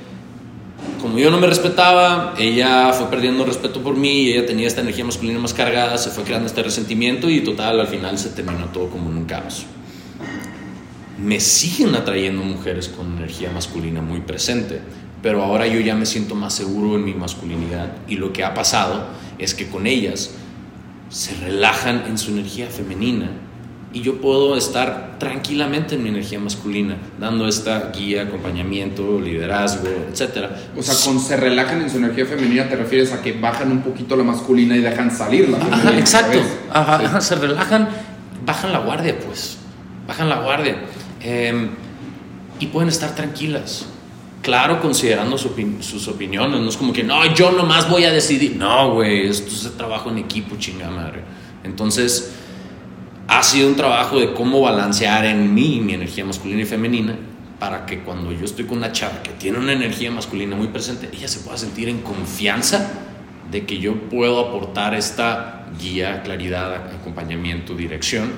[1.00, 5.04] como yo no me respetaba, ella fue perdiendo respeto por mí, ella tenía esta energía
[5.04, 8.88] masculina más cargada, se fue creando este resentimiento y total, al final se terminó todo
[8.88, 9.66] como en un caos.
[11.18, 14.80] Me siguen atrayendo mujeres con energía masculina muy presente,
[15.22, 18.54] pero ahora yo ya me siento más seguro en mi masculinidad y lo que ha
[18.54, 19.06] pasado
[19.38, 20.34] es que con ellas
[21.12, 23.28] se relajan en su energía femenina
[23.92, 30.46] y yo puedo estar tranquilamente en mi energía masculina, dando esta guía, acompañamiento, liderazgo, etc.
[30.74, 33.82] O sea, con se relajan en su energía femenina te refieres a que bajan un
[33.82, 35.90] poquito la masculina y dejan salir la femenina.
[35.90, 36.38] Ajá, exacto.
[36.38, 36.58] ¿sabes?
[36.72, 37.04] Ajá, Sí.
[37.04, 37.88] ajá, se relajan,
[38.46, 39.58] bajan la guardia, pues.
[40.08, 40.76] Bajan la guardia.
[41.20, 41.68] Eh,
[42.58, 43.86] y pueden estar tranquilas.
[44.42, 46.60] Claro, considerando su opin- sus opiniones.
[46.60, 48.56] No es como que, no, yo nomás voy a decidir.
[48.56, 51.22] No, güey, esto es trabajo en equipo, chingada madre.
[51.62, 52.32] Entonces,
[53.28, 57.16] ha sido un trabajo de cómo balancear en mí mi energía masculina y femenina
[57.60, 61.08] para que cuando yo estoy con una chava que tiene una energía masculina muy presente,
[61.12, 62.90] ella se pueda sentir en confianza
[63.52, 68.30] de que yo puedo aportar esta guía, claridad, acompañamiento, dirección.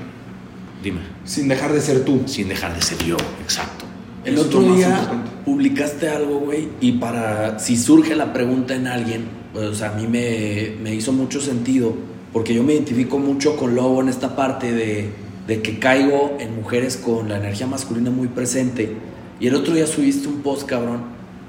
[0.83, 2.25] Dime, Sin dejar de ser tú.
[2.27, 3.87] sin dejar de ser yo, exacto.
[4.25, 9.67] El otro día publicaste algo, güey, y para si surge la pregunta en alguien, pues,
[9.67, 11.95] o sea, a mí me, me hizo mucho sentido,
[12.33, 15.11] porque yo me identifico mucho con Lobo en esta parte de,
[15.47, 18.97] de que caigo en mujeres con la energía masculina muy presente.
[19.41, 21.03] Y el otro día subiste un post, cabrón,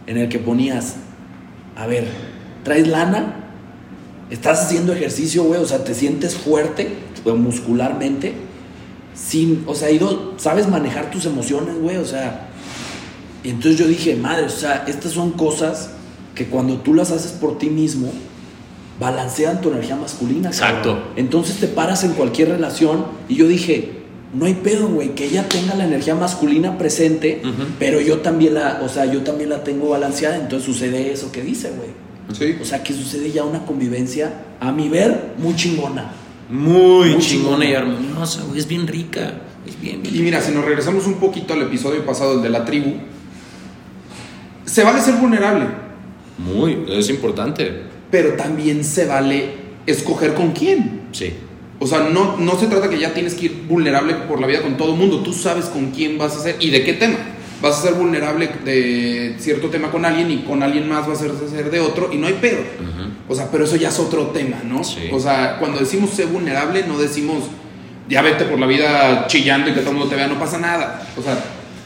[0.05, 0.97] en el que ponías,
[1.75, 2.05] a ver,
[2.63, 3.35] ¿traes lana?
[4.29, 5.61] ¿Estás haciendo ejercicio, güey?
[5.61, 6.89] O sea, ¿te sientes fuerte
[7.23, 8.33] pues, muscularmente?
[9.13, 11.97] Sin, o sea, ido, ¿sabes manejar tus emociones, güey?
[11.97, 12.44] O sea,
[13.45, 15.91] y entonces yo dije, madre, o sea, estas son cosas
[16.33, 18.11] que cuando tú las haces por ti mismo,
[18.99, 20.49] balancean tu energía masculina.
[20.49, 20.95] Exacto.
[20.95, 21.09] cabrón.
[21.15, 23.91] Entonces te paras en cualquier relación y yo dije,
[24.33, 27.67] no hay pedo, güey, que ella tenga la energía masculina presente, Ujú.
[27.77, 31.43] pero yo también la, o sea, yo también la tengo balanceada, entonces sucede eso que
[31.43, 31.89] dice, güey.
[32.33, 32.57] Sí.
[32.59, 36.11] O sea, que sucede ya una convivencia, a mi ver, muy chingona.
[36.49, 38.59] Muy, Muy chingona y armoniosa, güey.
[38.59, 39.33] Es bien rica.
[39.67, 42.49] Es bien, bien Y mira, si nos regresamos un poquito al episodio pasado, el de
[42.49, 42.93] la tribu,
[44.65, 45.65] se vale ser vulnerable,
[46.37, 47.83] Muy, es importante.
[48.11, 49.49] pero también se vale
[49.85, 51.01] escoger con quién.
[51.11, 51.33] Sí.
[51.79, 54.61] O sea, no, no se trata que ya tienes que ir vulnerable por la vida
[54.61, 55.19] con todo el mundo.
[55.19, 57.17] Tú sabes con quién vas a ser y de qué tema.
[57.61, 61.49] Vas a ser vulnerable de cierto tema con alguien y con alguien más vas a
[61.49, 62.59] ser de otro y no hay pedo.
[62.59, 63.09] Ujú.
[63.29, 64.83] O sea, pero eso ya es otro tema, ¿no?
[64.83, 65.09] Sí.
[65.11, 67.43] O sea, cuando decimos ser vulnerable, no decimos
[68.07, 70.59] ya vete por la vida chillando y que todo el mundo te vea, no pasa
[70.59, 71.07] nada.
[71.17, 71.37] O sea,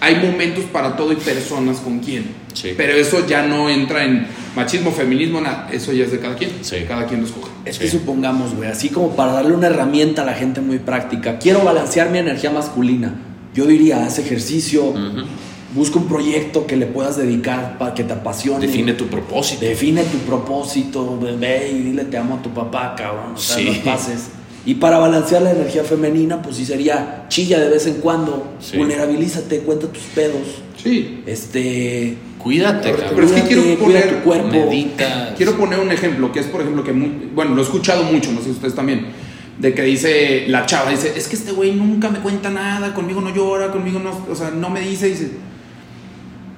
[0.01, 2.25] hay momentos para todo y personas con quién.
[2.53, 2.73] Sí.
[2.75, 5.69] Pero eso ya no entra en machismo, feminismo, nada.
[5.71, 6.51] Eso ya es de cada quien.
[6.61, 6.77] Sí.
[6.87, 7.49] Cada quien lo escoge.
[7.65, 7.81] Es Sí.
[7.83, 11.61] que supongamos, güey, así como para darle una herramienta a la gente muy práctica, quiero
[11.63, 13.13] balancear mi energía masculina.
[13.53, 15.23] Yo diría, haz ejercicio, Ujú.
[15.75, 18.65] busca un proyecto que le puedas dedicar para que te apasione.
[18.65, 19.65] Define tu propósito.
[19.65, 23.33] Define tu propósito, ve y dile te amo a tu papá, cabrón.
[23.35, 23.65] O sea, Sí.
[23.65, 24.29] los pases.
[24.65, 28.77] Y para balancear la energía femenina, pues sí sería chilla de vez en cuando, Sí.
[28.77, 30.61] vulnerabilízate, cuenta tus pedos.
[30.81, 31.23] Sí.
[31.25, 32.17] Este.
[32.37, 34.69] Cuídate, Pero es que quiero poner- tu cuerpo.
[35.35, 38.31] Quiero poner un ejemplo, que es por ejemplo que, muy- bueno, lo he escuchado mucho,
[38.31, 39.07] no sé si ustedes también,
[39.57, 43.19] de que dice la chava, dice, es que este güey nunca me cuenta nada, conmigo
[43.19, 45.31] no llora, conmigo no, o sea, no me dice, dice,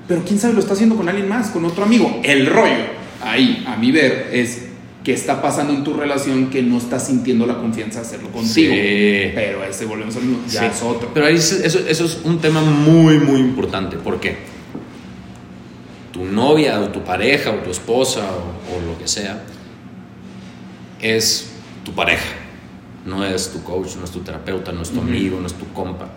[0.07, 2.19] pero quién sabe lo está haciendo con alguien más, con otro amigo.
[2.23, 2.75] El rollo,
[3.23, 4.65] ahí, a mi ver, es
[5.03, 8.73] que está pasando en tu relación que no estás sintiendo la confianza de hacerlo contigo.
[8.73, 9.31] Sí.
[9.33, 10.65] Pero ese volvemos al mismo, ya Sí.
[10.77, 11.09] es otro.
[11.13, 13.97] Pero ahí es- eso, eso es un tema muy, muy importante.
[13.97, 14.37] ¿Por qué?
[16.13, 19.41] Tu novia o tu pareja o tu esposa o, o lo que sea
[21.01, 21.47] es
[21.83, 22.25] tu pareja.
[23.05, 25.65] No es tu coach, no es tu terapeuta, no es tu amigo, no es tu
[25.73, 26.09] compa.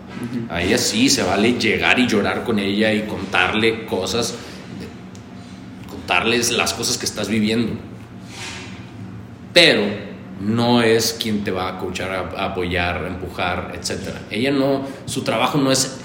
[0.50, 4.34] A ella sí se vale llegar y llorar con ella y contarle cosas,
[5.88, 7.72] contarles las cosas que estás viviendo.
[9.54, 9.82] Pero
[10.40, 14.10] no es quien te va a coachar, a, apoyar, a empujar, etc.
[14.30, 15.98] Ella no, su trabajo no es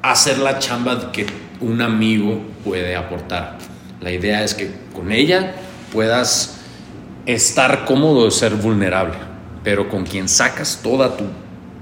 [0.00, 1.26] hacer la chamba que
[1.60, 3.58] un amigo puede aportar.
[4.00, 5.54] La idea es que con ella
[5.92, 6.60] puedas
[7.26, 9.16] estar cómodo de ser vulnerable,
[9.62, 11.24] pero con quien sacas toda tu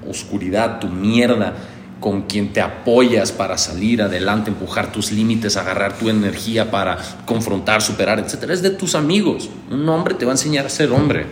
[0.08, 1.54] oscuridad, tu mierda,
[2.00, 7.82] con quien te apoyas para salir adelante, empujar tus límites, agarrar tu energía para confrontar,
[7.82, 8.50] superar, etc.
[8.50, 9.50] Es de tus amigos.
[9.70, 11.26] Un hombre te va a enseñar a ser hombre.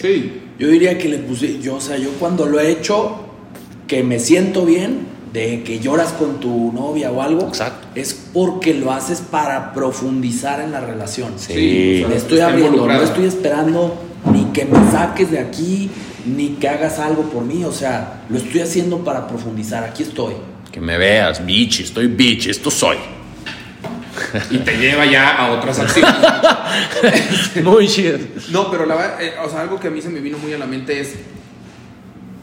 [0.00, 0.40] Sí.
[0.58, 3.26] Yo diría que le puse, yo, o sea, yo cuando lo he hecho,
[3.86, 7.88] que me siento bien, de que lloras con tu novia o algo, Exacto.
[7.96, 11.32] es porque lo haces para profundizar en la relación.
[11.38, 14.00] Sí, o sea, Me estoy abriendo, no estoy esperando
[14.32, 15.90] ni que me saques de aquí,
[16.24, 20.34] ni que hagas algo por mí, o sea, lo estoy haciendo para profundizar, aquí estoy.
[20.70, 22.96] Que me veas, bitch, estoy bitch, esto soy.
[24.52, 26.14] y te lleva ya a otras acciones.
[27.64, 28.18] Muy chido.
[28.52, 30.52] No, pero la verdad, eh, o sea, algo que a mí se me vino muy
[30.52, 31.14] a la mente es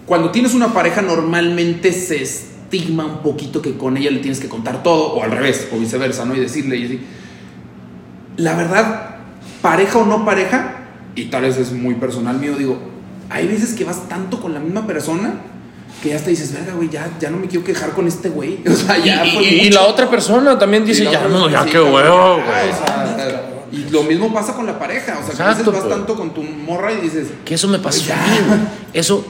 [0.05, 4.47] cuando tienes una pareja normalmente se estigma un poquito que con ella le tienes que
[4.47, 6.35] contar todo o al revés o viceversa, ¿no?
[6.35, 7.01] Y decirle y así.
[8.37, 9.15] La verdad,
[9.61, 10.75] pareja o no pareja,
[11.15, 12.79] y tal vez es muy personal mío, digo,
[13.29, 15.33] hay veces que vas tanto con la misma persona
[16.01, 18.59] que ya te dices, verga, güey, ya, ya no me quiero quejar con este güey.
[18.67, 19.79] O sea, ya y, y- y mucho".
[19.81, 22.71] la otra persona también dice, ya no, ya qué huevo, güey.
[23.73, 25.19] y lo mismo pasa con la pareja.
[25.21, 25.93] O sea, que a veces Exacto, vas pues.
[25.93, 28.01] tanto con tu morra y dices, Que eso me pasó
[28.47, 28.59] güey.
[28.93, 29.25] Eso.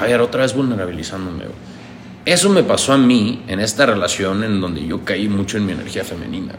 [0.00, 1.75] A ver, otra vez vulnerabilizándome, güey.
[2.26, 5.72] Eso me pasó a mí en esta relación en donde yo caí mucho en mi
[5.72, 6.54] energía femenina.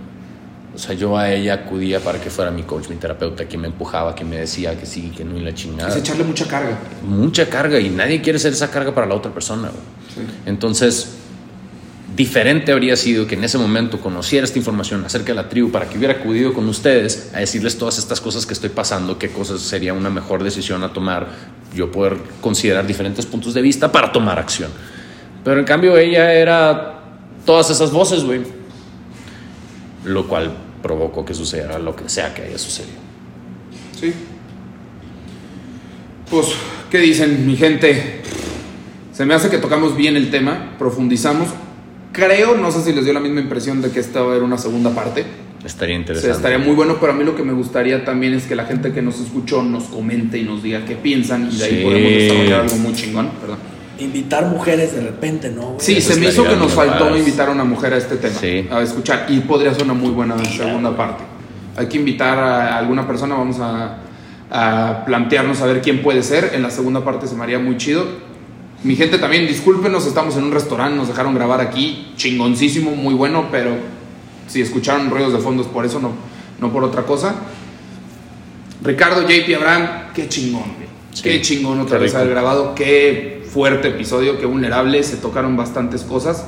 [0.74, 3.68] O sea, yo a ella acudía para que fuera mi coach, mi terapeuta, que me
[3.68, 5.90] empujaba, que me decía que sí, que no y la chingada.
[5.90, 6.78] es echarle mucha carga.
[7.04, 9.70] Mucha carga y nadie quiere ser esa carga para la otra persona.
[10.46, 11.18] Entonces,
[12.16, 15.90] diferente habría sido que en ese momento conociera esta información acerca de la tribu para
[15.90, 19.60] que hubiera acudido con ustedes a decirles todas estas cosas que estoy pasando, qué cosas
[19.60, 21.28] sería una mejor decisión a tomar,
[21.76, 24.72] yo poder considerar diferentes puntos de vista para tomar acción.
[25.48, 27.00] Pero en cambio ella era
[27.46, 28.42] todas esas voces, güey.
[30.04, 30.52] Lo cual
[30.84, 32.98] provocó que sucediera lo que sea que haya sucedido.
[33.98, 34.14] Sí.
[36.30, 36.48] Pues,
[36.92, 38.20] ¿qué dicen, mi gente?
[39.14, 41.48] Se me hace que tocamos bien el tema, profundizamos.
[42.12, 44.44] Creo, no sé si les dio la misma impresión de que esta va a haber
[44.44, 45.24] una segunda parte.
[45.64, 46.36] Estaría O sea, interesante.
[46.36, 48.92] estaría muy bueno, pero a mí lo que me gustaría también es que la gente
[48.92, 51.84] que nos escuchó nos comente y nos diga qué piensan y de ahí Sí.
[51.86, 53.58] podemos desarrollar algo muy chingón, ¿verdad?
[54.00, 55.62] Invitar mujeres de repente, ¿no?
[55.74, 55.80] güey?
[55.80, 57.20] Sí, Eso se me hizo que nos faltó padre.
[57.20, 58.68] invitar a una mujer a este tema, Sí.
[58.72, 61.24] a escuchar, y podría ser una muy buena segunda parte.
[61.76, 63.98] Hay que invitar a alguna persona, vamos a,
[64.52, 66.52] a plantearnos a ver quién puede ser.
[66.54, 68.06] En la segunda parte se me haría muy chido.
[68.84, 73.48] Mi gente también, discúlpenos, estamos en un restaurante, nos dejaron grabar aquí, chingoncísimo, muy bueno,
[73.52, 73.72] pero
[74.48, 76.12] si escucharon ruidos de fondo es por eso, no,
[76.62, 77.36] no por otra cosa.
[78.84, 80.88] Ricardo, JP, Abraham, qué chingón, güey.
[81.12, 85.56] Sí, Qué chingón otra qué vez haber grabado, qué fuerte episodio, qué vulnerable, se tocaron
[85.58, 86.46] bastantes cosas.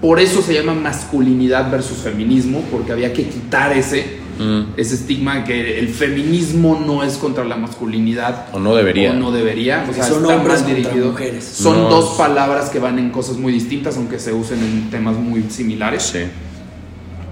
[0.00, 4.74] Por eso se llama masculinidad versus feminismo, porque había que quitar ese, Mm.
[4.76, 8.46] ese estigma de que el feminismo no es contra la masculinidad.
[8.52, 9.10] O no debería.
[9.10, 9.84] O no debería.
[9.90, 11.08] O sea, son hombres dirigido.
[11.10, 11.42] mujeres.
[11.44, 11.88] Son No.
[11.90, 16.04] dos palabras que van en cosas muy distintas, aunque se usen en temas muy similares.
[16.04, 16.20] Sí.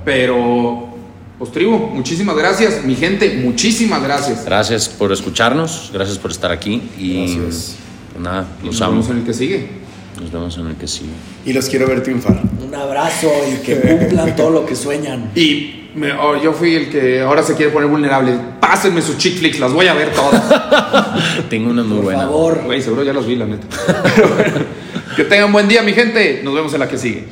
[0.05, 0.89] Pero,
[1.39, 2.85] pues tribu, muchísimas gracias.
[2.85, 4.45] Mi gente, muchísimas gracias.
[4.45, 7.77] Gracias por escucharnos, gracias por estar aquí y Gracias.
[8.17, 8.93] Pues nada, Nos amo.
[8.93, 9.69] vemos en el que sigue.
[10.21, 11.11] Nos vemos en el que sigue.
[11.45, 12.41] Y los quiero ver triunfar.
[12.67, 15.31] Un abrazo y que cumplan todo lo que sueñan.
[15.35, 18.33] Y me- oh, yo fui el que ahora se quiere poner vulnerable.
[18.61, 20.43] Pásenme sus chick flicks, las voy a ver todas.
[21.51, 22.21] Tengo una muy Por buena.
[22.23, 22.63] favor.
[22.65, 23.67] Güey, seguro ya las vi, la neta.
[24.17, 24.55] Pero bueno,
[25.15, 26.41] que tengan buen día, mi gente.
[26.43, 27.25] Nos vemos en la que sigue.